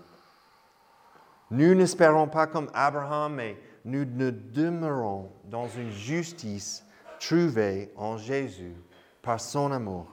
Nous 1.51 1.75
n'espérons 1.75 2.29
pas 2.29 2.47
comme 2.47 2.71
Abraham, 2.73 3.35
mais 3.35 3.57
nous 3.85 4.05
ne 4.05 4.31
demeurons 4.31 5.33
dans 5.47 5.67
une 5.67 5.91
justice 5.91 6.85
trouvée 7.19 7.91
en 7.97 8.19
Jésus 8.19 8.77
par 9.21 9.41
son 9.41 9.73
amour 9.73 10.07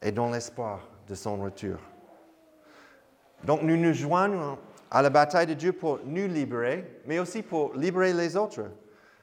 et 0.00 0.12
dans 0.12 0.30
l'espoir 0.30 0.88
de 1.08 1.16
son 1.16 1.42
retour. 1.42 1.78
Donc 3.42 3.62
nous 3.62 3.76
nous 3.76 3.92
joignons 3.92 4.56
à 4.88 5.02
la 5.02 5.10
bataille 5.10 5.48
de 5.48 5.54
Dieu 5.54 5.72
pour 5.72 5.98
nous 6.04 6.28
libérer, 6.28 7.00
mais 7.06 7.18
aussi 7.18 7.42
pour 7.42 7.74
libérer 7.74 8.12
les 8.12 8.36
autres. 8.36 8.70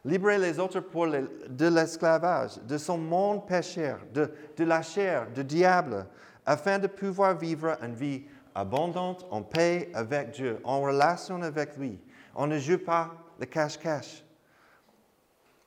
Libérer 0.04 0.40
les 0.40 0.58
autres 0.58 0.80
pour 0.80 1.08
de 1.08 1.68
l'esclavage, 1.68 2.58
de 2.68 2.78
son 2.78 2.98
monde 2.98 3.46
pécheur, 3.46 4.00
de, 4.14 4.32
la 4.64 4.82
chair, 4.82 5.28
du 5.30 5.44
diable, 5.44 6.08
afin 6.46 6.80
de 6.80 6.88
pouvoir 6.88 7.38
vivre 7.38 7.78
une 7.84 7.94
vie 7.94 8.24
abondante, 8.56 9.26
en 9.30 9.44
paix 9.44 9.92
avec 9.94 10.32
Dieu, 10.32 10.60
en 10.64 10.82
relation 10.82 11.42
avec 11.44 11.78
lui. 11.78 12.00
On 12.36 12.48
ne 12.48 12.58
joue 12.58 12.80
pas 12.80 13.12
le 13.40 13.46
cache-cache 13.46 14.24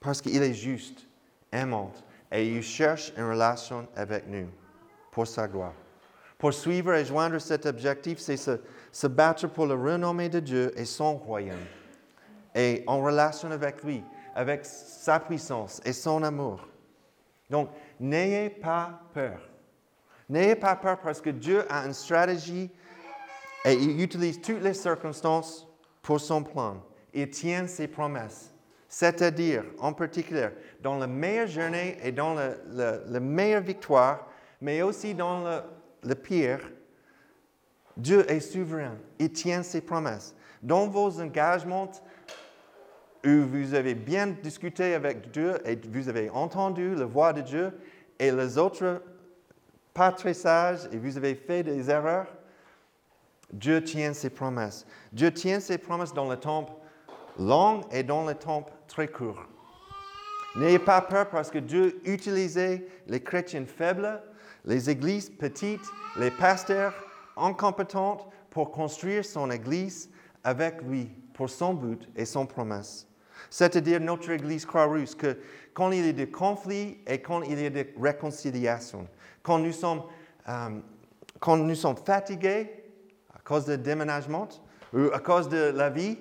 parce 0.00 0.20
qu'il 0.20 0.42
est 0.42 0.52
juste, 0.52 1.06
aimant, 1.52 1.92
et 2.30 2.46
il 2.46 2.62
cherche 2.62 3.12
une 3.16 3.30
relation 3.30 3.86
avec 3.96 4.26
nous 4.28 4.48
pour 5.12 5.26
sa 5.26 5.46
gloire. 5.46 5.72
Pour 6.36 6.52
suivre 6.52 6.92
et 6.92 7.04
joindre 7.04 7.38
cet 7.38 7.64
objectif, 7.64 8.18
c'est 8.18 8.36
se, 8.36 8.58
se 8.92 9.06
battre 9.06 9.46
pour 9.46 9.66
le 9.66 9.74
renommée 9.74 10.28
de 10.28 10.40
Dieu 10.40 10.72
et 10.78 10.84
son 10.84 11.16
royaume, 11.16 11.56
et 12.54 12.82
en 12.86 13.00
relation 13.00 13.50
avec 13.50 13.82
lui, 13.82 14.02
avec 14.34 14.64
sa 14.64 15.20
puissance 15.20 15.80
et 15.84 15.92
son 15.92 16.22
amour. 16.22 16.66
Donc, 17.48 17.70
n'ayez 18.00 18.50
pas 18.50 19.00
peur. 19.12 19.40
N'ayez 20.28 20.56
pas 20.56 20.74
peur 20.76 20.98
parce 21.00 21.20
que 21.20 21.30
Dieu 21.30 21.64
a 21.70 21.86
une 21.86 21.92
stratégie 21.92 22.70
et 23.64 23.74
il 23.74 24.00
utilise 24.02 24.40
toutes 24.40 24.62
les 24.62 24.74
circonstances 24.74 25.66
pour 26.02 26.20
son 26.20 26.42
plan. 26.42 26.82
Il 27.12 27.30
tient 27.30 27.66
ses 27.66 27.86
promesses. 27.86 28.52
C'est-à-dire, 28.88 29.64
en 29.78 29.92
particulier, 29.92 30.50
dans 30.80 30.98
la 30.98 31.06
meilleure 31.06 31.46
journée 31.46 31.96
et 32.02 32.12
dans 32.12 32.34
la, 32.34 33.20
meilleure 33.20 33.62
victoire, 33.62 34.28
mais 34.60 34.82
aussi 34.82 35.14
dans 35.14 35.42
le, 35.42 35.60
le 36.02 36.14
pire, 36.14 36.60
Dieu 37.96 38.30
est 38.30 38.40
souverain. 38.40 38.96
Il 39.18 39.32
tient 39.32 39.62
ses 39.62 39.80
promesses. 39.80 40.34
Dans 40.62 40.86
vos 40.86 41.20
engagements, 41.20 41.90
où 43.24 43.46
vous 43.46 43.74
avez 43.74 43.94
bien 43.94 44.28
discuté 44.28 44.94
avec 44.94 45.30
Dieu 45.30 45.54
et 45.64 45.78
vous 45.88 46.08
avez 46.08 46.30
entendu 46.30 46.94
la 46.94 47.06
voix 47.06 47.32
de 47.32 47.40
Dieu, 47.40 47.72
et 48.18 48.30
les 48.30 48.58
autres 48.58 49.02
pas 49.92 50.12
très 50.12 50.34
sages 50.34 50.88
et 50.92 50.98
vous 50.98 51.16
avez 51.16 51.34
fait 51.34 51.62
des 51.62 51.90
erreurs, 51.90 52.26
Dieu 53.52 53.82
tient 53.82 54.12
ses 54.12 54.30
promesses. 54.30 54.86
Dieu 55.12 55.32
tient 55.32 55.60
ses 55.60 55.78
promesses 55.78 56.12
dans 56.12 56.28
le 56.28 56.36
temps 56.36 56.66
long 57.38 57.82
et 57.90 58.02
dans 58.02 58.24
le 58.24 58.34
temps 58.34 58.66
très 58.88 59.08
court. 59.08 59.42
N'ayez 60.56 60.78
pas 60.78 61.00
peur 61.00 61.28
parce 61.30 61.50
que 61.50 61.58
Dieu 61.58 62.00
utilisait 62.04 62.86
les 63.06 63.20
chrétiens 63.20 63.66
faibles, 63.66 64.22
les 64.64 64.90
églises 64.90 65.30
petites, 65.30 65.84
les 66.16 66.30
pasteurs 66.30 66.94
incompétents 67.36 68.30
pour 68.50 68.70
construire 68.70 69.24
son 69.24 69.50
église 69.50 70.10
avec 70.44 70.82
lui, 70.82 71.10
pour 71.32 71.50
son 71.50 71.74
but 71.74 72.08
et 72.14 72.24
son 72.24 72.46
promesse. 72.46 73.08
C'est-à-dire 73.50 74.00
notre 74.00 74.30
église 74.30 74.66
Croix-Rousse, 74.66 75.14
que 75.14 75.38
quand 75.72 75.90
il 75.92 76.06
y 76.06 76.08
a 76.08 76.12
des 76.12 76.30
conflits 76.30 76.98
et 77.06 77.18
quand 77.20 77.42
il 77.42 77.60
y 77.60 77.66
a 77.66 77.70
des 77.70 77.94
réconciliations, 78.00 79.08
quand 79.42 79.58
nous 79.58 79.72
sommes, 79.72 80.02
euh, 80.48 80.80
quand 81.40 81.56
nous 81.56 81.74
sommes 81.74 81.96
fatigués 81.96 82.70
à 83.34 83.38
cause 83.40 83.66
du 83.66 83.76
déménagement 83.76 84.48
ou 84.92 85.10
à 85.12 85.18
cause 85.18 85.48
de 85.48 85.72
la 85.74 85.90
vie, 85.90 86.18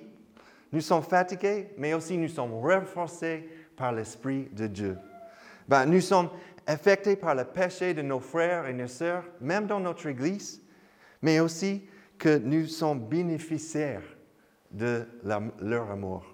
nous 0.72 0.80
sommes 0.80 1.04
fatigués, 1.04 1.70
mais 1.78 1.94
aussi 1.94 2.18
nous 2.18 2.28
sommes 2.28 2.54
renforcés 2.54 3.48
par 3.76 3.92
l'Esprit 3.92 4.48
de 4.52 4.66
Dieu. 4.66 4.98
Ben, 5.68 5.86
nous 5.86 6.00
sommes 6.00 6.30
affectés 6.66 7.16
par 7.16 7.34
le 7.34 7.44
péché 7.44 7.94
de 7.94 8.02
nos 8.02 8.20
frères 8.20 8.66
et 8.66 8.72
nos 8.72 8.88
sœurs, 8.88 9.24
même 9.40 9.66
dans 9.66 9.80
notre 9.80 10.06
Église, 10.06 10.62
mais 11.22 11.40
aussi 11.40 11.86
que 12.18 12.38
nous 12.38 12.66
sommes 12.66 13.00
bénéficiaires 13.06 14.02
de 14.70 15.06
leur 15.22 15.90
amour. 15.90 16.33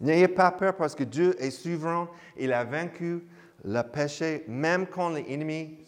N'ayez 0.00 0.28
pas 0.28 0.50
peur 0.50 0.76
parce 0.76 0.94
que 0.94 1.04
Dieu 1.04 1.34
est 1.42 1.50
souverain, 1.50 2.08
il 2.36 2.52
a 2.52 2.64
vaincu 2.64 3.24
le 3.64 3.82
péché, 3.82 4.44
même 4.48 4.86
quand 4.86 5.10
les 5.10 5.24
ennemis 5.28 5.78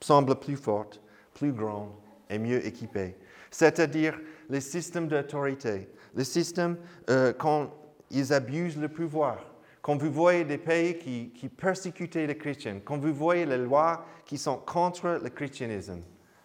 semblent 0.00 0.36
plus 0.36 0.56
forts, 0.56 0.90
plus 1.34 1.52
grands 1.52 1.94
et 2.28 2.38
mieux 2.38 2.64
équipés. 2.64 3.16
C'est-à-dire 3.50 4.18
les 4.48 4.60
systèmes 4.60 5.08
d'autorité, 5.08 5.88
les 6.14 6.24
systèmes 6.24 6.76
euh, 7.10 7.32
quand 7.32 7.70
ils 8.10 8.32
abusent 8.32 8.78
le 8.78 8.88
pouvoir. 8.88 9.44
Quand 9.82 9.96
vous 9.96 10.10
voyez 10.10 10.44
des 10.44 10.58
pays 10.58 10.98
qui, 10.98 11.48
persécutent 11.48 12.14
les 12.14 12.36
chrétiens, 12.36 12.80
quand 12.84 12.98
vous 12.98 13.14
voyez 13.14 13.46
les 13.46 13.58
lois 13.58 14.04
qui 14.26 14.36
sont 14.36 14.58
contre 14.58 15.20
le 15.22 15.30
christianisme, 15.30 16.02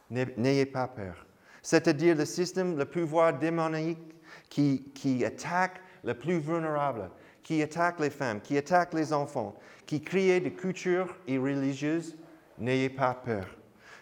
n'ayez 0.10 0.66
pas 0.66 0.88
peur. 0.88 1.26
C'est-à-dire 1.62 2.16
le 2.16 2.26
système, 2.26 2.78
le 2.78 2.86
pouvoir 2.86 3.38
démoniaque 3.38 3.98
qui 4.50 5.26
attaque 5.26 5.82
le 6.06 6.14
plus 6.14 6.40
vulnérable, 6.40 7.10
qui 7.44 7.62
attaque 7.62 8.00
les 8.00 8.10
femmes, 8.10 8.42
qui 8.42 8.58
attaque 8.58 8.94
les 8.94 9.12
enfants, 9.12 9.56
qui 9.86 10.02
crée 10.02 10.40
des 10.40 10.54
cultures 10.54 11.16
irréligieuses, 11.28 12.16
n'ayez 12.58 12.90
pas 12.90 13.14
peur. 13.14 13.46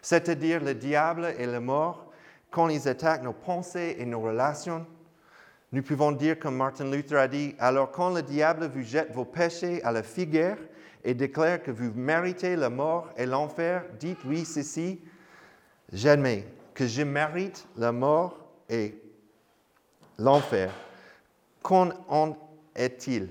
C'est-à-dire 0.02 0.64
le 0.64 0.76
diable 0.76 1.34
et 1.40 1.46
la 1.46 1.60
mort, 1.60 2.12
quand 2.52 2.70
ils 2.70 2.88
attaquent 2.88 3.24
nos 3.24 3.34
pensées 3.34 3.96
et 4.00 4.06
nos 4.06 4.22
relations, 4.22 4.86
nous 5.72 5.82
pouvons 5.82 6.12
dire 6.12 6.38
comme 6.38 6.58
Martin 6.58 6.92
Luther 6.92 7.18
a 7.18 7.28
dit, 7.28 7.56
alors 7.58 7.92
quand 7.92 8.14
le 8.14 8.22
diable 8.22 8.70
vous 8.74 8.84
jette 8.84 9.12
vos 9.12 9.26
péchés 9.26 9.82
à 9.84 9.92
la 9.92 10.04
figure 10.04 10.58
et 11.04 11.14
déclare 11.14 11.64
que 11.64 11.72
vous 11.72 11.92
méritez 11.96 12.56
la 12.56 12.70
mort 12.70 13.10
et 13.18 13.26
l'enfer, 13.26 13.84
dites-lui 14.00 14.46
ceci, 14.46 15.02
j'admets 15.92 16.46
que 16.74 16.86
je 16.86 17.02
mérite 17.02 17.68
la 17.76 17.92
mort 17.92 18.38
et 18.70 18.96
l'enfer. 20.20 20.72
Qu'en 21.64 22.38
est-il? 22.76 23.30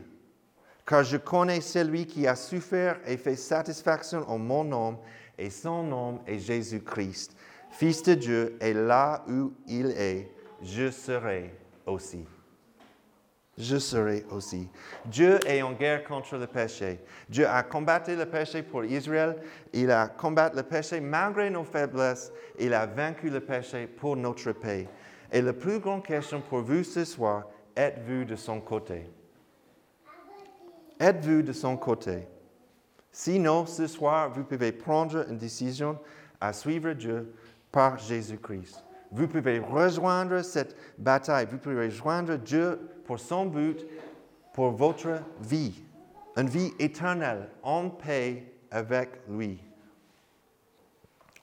Car 0.85 1.05
je 1.05 1.16
connais 1.16 1.61
celui 1.61 2.07
qui 2.07 2.27
a 2.27 2.35
souffert 2.35 2.99
et 3.07 3.16
fait 3.16 3.37
satisfaction 3.37 4.29
en 4.29 4.38
mon 4.38 4.64
nom, 4.64 4.99
et 5.38 5.51
son 5.51 5.85
nom 5.85 6.21
est 6.27 6.38
Jésus-Christ, 6.38 7.37
Fils 7.71 8.03
de 8.03 8.14
Dieu, 8.14 8.59
et 8.61 8.75
là 8.75 9.25
où 9.29 9.53
il 9.66 9.92
est, 9.92 10.31
je 10.62 10.90
serai 10.90 11.55
aussi. 11.87 12.27
Je 13.59 13.77
serai 13.79 14.25
aussi. 14.31 14.68
Dieu 15.05 15.38
est 15.47 15.61
en 15.62 15.73
guerre 15.73 16.05
contre 16.05 16.37
le 16.37 16.47
péché. 16.47 17.01
Dieu 17.29 17.47
a 17.47 17.62
combattu 17.62 18.16
le 18.16 18.25
péché 18.25 18.62
pour 18.62 18.83
Israël. 18.85 19.37
Il 19.75 19.90
a 19.90 20.09
combattu 20.09 20.57
le 20.57 20.62
péché 20.62 21.01
malgré 21.01 21.51
nos 21.51 21.64
faiblesses. 21.64 22.33
Il 22.59 22.73
a 22.73 22.87
vaincu 22.87 23.29
le 23.29 23.40
péché 23.40 23.87
pour 23.87 24.16
notre 24.16 24.53
paix. 24.53 24.88
Et 25.31 25.42
la 25.42 25.53
plus 25.53 25.81
grande 25.81 26.05
question 26.05 26.40
pour 26.40 26.62
vous 26.62 26.83
ce 26.83 27.05
soir, 27.05 27.45
êtes-vous 27.76 28.24
de 28.24 28.37
son 28.37 28.61
côté? 28.61 29.08
Êtes-vous 30.98 31.42
de 31.42 31.52
son 31.52 31.76
côté? 31.76 32.26
Sinon, 33.11 33.66
ce 33.66 33.87
soir, 33.87 34.30
vous 34.30 34.44
pouvez 34.44 34.72
prendre 34.72 35.28
une 35.28 35.37
décision 35.37 35.98
à 36.40 36.52
suivre 36.52 36.92
Dieu 36.92 37.35
par 37.70 37.98
Jésus-Christ. 37.98 38.85
Vous 39.11 39.28
pouvez 39.28 39.58
rejoindre 39.58 40.42
cette 40.42 40.76
bataille. 40.96 41.46
Vous 41.50 41.58
pouvez 41.58 41.85
rejoindre 41.87 42.37
Dieu 42.37 42.80
pour 43.04 43.20
son 43.20 43.46
but, 43.46 43.85
pour 44.54 44.70
votre 44.70 45.20
vie. 45.40 45.82
Une 46.37 46.48
vie 46.48 46.72
éternelle, 46.78 47.48
en 47.62 47.90
paix 47.90 48.54
avec 48.70 49.11
lui. 49.28 49.62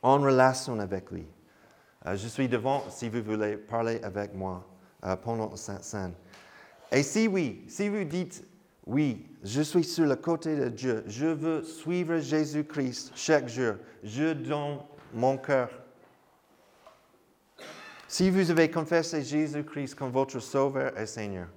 En 0.01 0.19
relation 0.19 0.79
avec 0.79 1.11
lui. 1.11 1.27
Euh, 2.05 2.15
je 2.15 2.27
suis 2.27 2.47
devant 2.47 2.83
si 2.89 3.09
vous 3.09 3.21
voulez 3.21 3.57
parler 3.57 3.99
avec 4.01 4.33
moi 4.33 4.65
euh, 5.03 5.15
pendant 5.15 5.55
scène. 5.55 6.13
Et 6.91 7.03
si 7.03 7.27
oui, 7.27 7.63
si 7.67 7.89
vous 7.89 8.03
dites 8.03 8.43
oui, 8.85 9.27
je 9.43 9.61
suis 9.61 9.83
sur 9.83 10.05
le 10.05 10.15
côté 10.15 10.55
de 10.55 10.67
Dieu, 10.67 11.03
je 11.05 11.27
veux 11.27 11.63
suivre 11.63 12.17
Jésus-Christ 12.17 13.11
chaque 13.15 13.47
jour, 13.47 13.75
je 14.03 14.33
donne 14.33 14.79
mon 15.13 15.37
cœur. 15.37 15.69
Si 18.07 18.31
vous 18.31 18.49
avez 18.49 18.71
confessé 18.71 19.21
Jésus-Christ 19.21 19.93
comme 19.93 20.09
votre 20.09 20.39
Sauveur 20.39 20.97
et 20.97 21.05
Seigneur, 21.05 21.47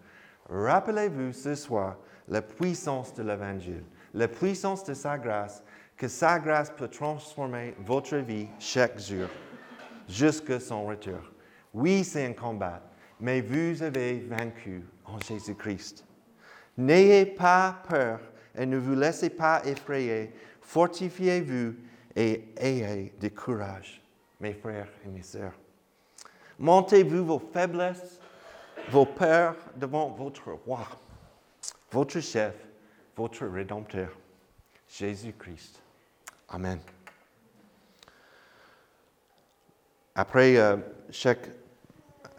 rappelez-vous 0.50 1.33
ce 1.33 1.54
soir 1.54 1.96
la 2.29 2.42
puissance 2.42 3.14
de 3.14 3.23
l'Évangile, 3.23 3.85
la 4.12 4.29
puissance 4.29 4.85
de 4.85 4.92
sa 4.92 5.17
grâce, 5.17 5.62
que 5.96 6.08
sa 6.08 6.38
grâce 6.38 6.71
peut 6.71 6.88
transformer 6.88 7.75
votre 7.79 8.17
vie 8.17 8.48
chaque 8.58 8.98
jour, 8.98 9.29
jusqu'à 10.06 10.60
son 10.60 10.85
retour. 10.85 11.21
Oui, 11.73 12.04
c'est 12.04 12.27
un 12.27 12.35
combat, 12.35 12.83
mais 13.23 13.40
vous 13.40 13.81
avez 13.85 14.18
vaincu 14.18 14.83
en 15.04 15.18
Jésus-Christ. 15.20 16.04
N'ayez 16.77 17.25
pas 17.25 17.81
peur 17.88 18.18
et 18.52 18.66
ne 18.66 18.77
vous 18.77 18.96
laissez 18.96 19.31
pas 19.31 19.64
effrayer. 19.64 20.33
Fortifiez-vous 20.60 21.75
et 22.16 22.52
ayez 22.56 23.14
du 23.20 23.31
courage, 23.31 24.02
mes 24.40 24.52
frères 24.52 24.88
et 25.06 25.08
mes 25.08 25.23
sœurs. 25.23 25.54
Montez-vous 26.58 27.25
vos 27.25 27.38
faiblesses, 27.38 28.18
vos 28.90 29.06
peurs 29.06 29.56
devant 29.77 30.10
votre 30.10 30.50
roi, 30.66 30.88
votre 31.92 32.18
chef, 32.18 32.54
votre 33.16 33.46
rédempteur, 33.46 34.10
Jésus-Christ. 34.88 35.81
Amen. 36.48 36.81
Après 40.16 40.56
euh, 40.56 40.77
chaque 41.10 41.62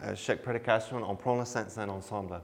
euh, 0.02 0.14
chaque 0.14 0.42
prédication, 0.42 0.98
on 1.08 1.16
prend 1.16 1.36
le 1.36 1.44
Saint-Saint 1.44 1.88
ensemble. 1.88 2.40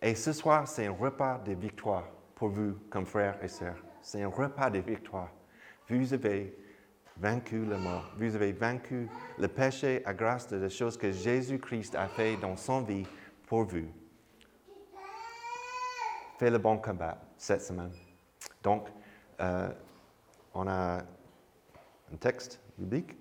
Et 0.00 0.14
ce 0.14 0.32
soir, 0.32 0.66
c'est 0.68 0.86
un 0.86 0.92
repas 0.92 1.38
de 1.38 1.52
victoire 1.52 2.04
pour 2.34 2.48
vous, 2.48 2.74
comme 2.90 3.06
frères 3.06 3.42
et 3.42 3.48
sœurs. 3.48 3.82
C'est 4.00 4.22
un 4.22 4.28
repas 4.28 4.70
de 4.70 4.78
victoire. 4.78 5.30
Vous 5.88 6.14
avez 6.14 6.56
vaincu 7.16 7.64
le 7.64 7.78
mort. 7.78 8.10
Vous 8.16 8.34
avez 8.34 8.52
vaincu 8.52 9.08
le 9.38 9.48
péché 9.48 10.02
à 10.04 10.14
grâce 10.14 10.48
de 10.48 10.56
la 10.56 10.68
choses 10.68 10.96
que 10.96 11.10
Jésus-Christ 11.10 11.94
a 11.94 12.06
fait 12.08 12.36
dans 12.36 12.56
son 12.56 12.82
vie 12.82 13.06
pour 13.46 13.64
vous. 13.64 13.88
Faites 16.38 16.52
le 16.52 16.58
bon 16.58 16.78
combat 16.78 17.18
cette 17.36 17.62
semaine. 17.62 17.92
Donc, 18.62 18.86
euh, 19.40 19.68
on 20.54 20.68
a 20.68 20.98
un 22.12 22.16
texte 22.20 22.60
biblique. 22.76 23.16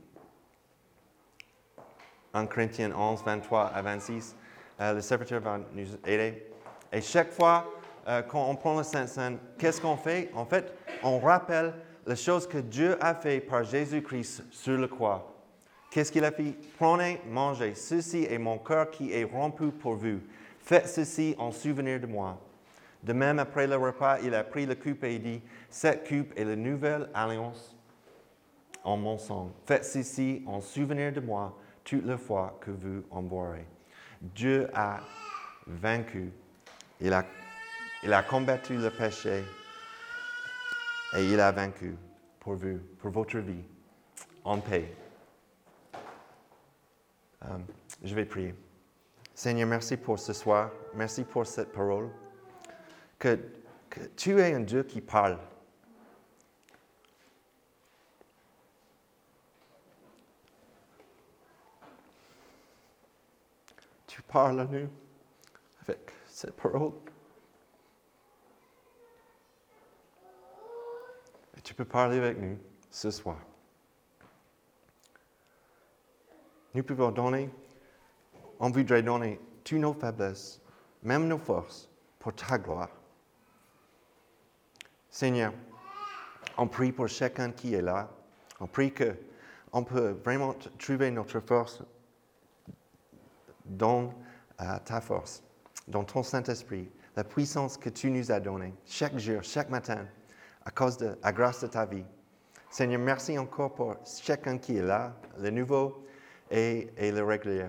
1 2.38 2.46
Corinthiens 2.48 2.92
11, 2.92 3.24
23 3.26 3.72
à 3.74 3.82
26. 3.82 4.36
Euh, 4.80 4.94
le 4.94 5.02
serviteur 5.02 5.42
va 5.42 5.60
nous 5.74 5.88
aider. 6.06 6.44
Et 6.92 7.02
chaque 7.02 7.32
fois 7.32 7.66
euh, 8.08 8.22
quand 8.22 8.50
on 8.50 8.56
prend 8.56 8.78
le 8.78 8.84
Saint-Saint, 8.84 9.36
qu'est-ce 9.58 9.82
qu'on 9.82 9.98
fait? 9.98 10.30
En 10.34 10.46
fait, 10.46 10.74
on 11.04 11.20
rappelle 11.20 11.74
les 12.06 12.16
choses 12.16 12.48
que 12.48 12.60
Dieu 12.60 12.98
a 13.04 13.14
fait 13.14 13.42
par 13.42 13.64
Jésus-Christ 13.64 14.44
sur 14.52 14.78
le 14.78 14.88
croix. 14.88 15.34
Qu'est-ce 15.92 16.12
qu'il 16.12 16.24
a 16.24 16.32
fait? 16.32 16.56
Prenez, 16.78 17.20
mangez. 17.28 17.76
Ceci 17.76 18.26
est 18.30 18.38
mon 18.38 18.58
cœur 18.60 18.90
qui 18.90 19.12
est 19.12 19.26
rompu 19.26 19.72
pour 19.72 19.96
vous. 19.96 20.20
Faites 20.60 20.88
ceci 20.88 21.36
en 21.38 21.52
souvenir 21.52 22.00
de 22.00 22.08
moi. 22.08 22.40
De 23.04 23.14
même, 23.14 23.40
après 23.40 23.68
le 23.68 23.76
repas, 23.76 24.20
il 24.20 24.34
a 24.34 24.44
pris 24.44 24.66
le 24.66 24.76
coupe 24.76 25.04
et 25.04 25.20
dit, 25.20 25.42
cette 25.70 26.08
coupe 26.08 26.38
est 26.38 26.46
la 26.46 26.56
nouvelle 26.56 27.10
alliance 27.14 27.76
en 28.84 28.96
mon 28.96 29.18
sang. 29.18 29.52
Faites 29.66 29.86
ceci 29.86 30.44
en 30.48 30.62
souvenir 30.62 31.12
de 31.12 31.20
moi 31.20 31.58
toutes 31.88 32.06
les 32.06 32.18
fois 32.18 32.60
que 32.60 32.70
vous 32.70 33.04
en 33.10 33.22
boirez. 33.22 33.66
Dieu 34.22 34.70
a 34.74 35.00
vaincu. 35.66 36.32
Il 37.00 37.14
a 37.14 38.24
combattu 38.24 38.76
le 38.76 38.90
péché 38.90 39.44
et 41.16 41.26
il 41.26 41.40
a 41.40 41.52
vaincu 41.54 41.96
pour 42.42 42.56
vous, 42.56 42.80
pour 43.00 43.12
votre 43.12 43.38
vie, 43.38 43.64
en 44.44 44.60
paix. 44.60 44.94
Um, 47.42 47.64
je 48.04 48.14
vais 48.14 48.26
prier. 48.26 48.54
Seigneur, 49.34 49.70
merci 49.70 49.96
pour 49.96 50.20
ce 50.20 50.34
soir. 50.34 50.72
Merci 50.94 51.24
pour 51.24 51.48
cette 51.48 51.72
parole. 51.72 52.10
Que, 53.18 53.40
que 53.90 54.02
tu 54.18 54.42
es 54.42 54.54
un 54.54 54.60
Dieu 54.60 54.84
qui 54.84 55.00
parle. 55.00 55.38
Tu 64.18 64.24
parles 64.24 64.62
à 64.62 64.66
nous 64.66 64.90
avec 65.84 66.12
cette 66.28 66.56
parole. 66.56 66.92
tu 71.64 71.76
peux 71.76 71.86
parler 71.86 72.18
avec 72.18 72.40
nous 72.40 72.58
ce 72.90 73.12
soir. 73.12 73.38
Nous 76.74 76.82
pouvons 76.82 77.12
donner, 77.12 77.52
on 78.60 78.72
voudrait 78.72 79.04
donner 79.04 79.40
toutes 79.64 79.78
nos 79.78 79.94
faiblesses, 79.94 80.62
même 81.04 81.28
nos 81.28 81.38
forces, 81.38 81.88
pour 82.18 82.34
ta 82.34 82.58
gloire. 82.58 82.90
Seigneur, 85.12 85.54
on 86.58 86.68
prie 86.68 86.92
pour 86.92 87.08
chacun 87.08 87.52
qui 87.52 87.76
est 87.76 87.84
là. 87.84 88.10
On 88.60 88.66
prie 88.66 88.92
qu'on 88.92 89.84
peut 89.84 90.18
vraiment 90.24 90.56
trouver 90.80 91.12
notre 91.12 91.40
force 91.40 91.84
dans 93.70 94.14
euh, 94.62 94.80
ta 94.86 95.02
force, 95.02 95.44
dans 95.88 96.04
ton 96.04 96.24
Saint-Esprit, 96.24 96.90
la 97.16 97.24
puissance 97.24 97.78
que 97.78 97.90
tu 97.90 98.10
nous 98.12 98.32
as 98.32 98.40
donnée 98.40 98.74
chaque 98.86 99.18
jour, 99.18 99.42
chaque 99.44 99.70
matin 99.70 100.06
à 100.66 100.72
cause 100.72 100.98
de 100.98 101.18
la 101.24 101.32
grâce 101.32 101.62
de 101.62 101.68
ta 101.68 101.86
vie. 101.86 102.06
Seigneur, 102.70 103.00
merci 103.00 103.38
encore 103.40 103.74
pour 103.74 103.96
chacun 104.06 104.58
qui 104.58 104.78
est 104.78 104.84
là, 104.84 105.16
le 105.40 105.50
nouveau 105.50 106.06
et, 106.52 106.90
et 106.98 107.12
le 107.12 107.24
régulier, 107.24 107.68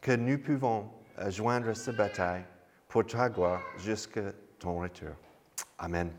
que 0.00 0.12
nous 0.12 0.38
pouvons 0.38 0.88
euh, 1.18 1.30
joindre 1.30 1.74
cette 1.74 1.96
bataille 1.96 2.44
pour 2.88 3.04
ta 3.06 3.28
gloire 3.28 3.60
jusqu'à 3.78 4.32
ton 4.58 4.80
retour. 4.80 5.10
Amen. 5.78 6.10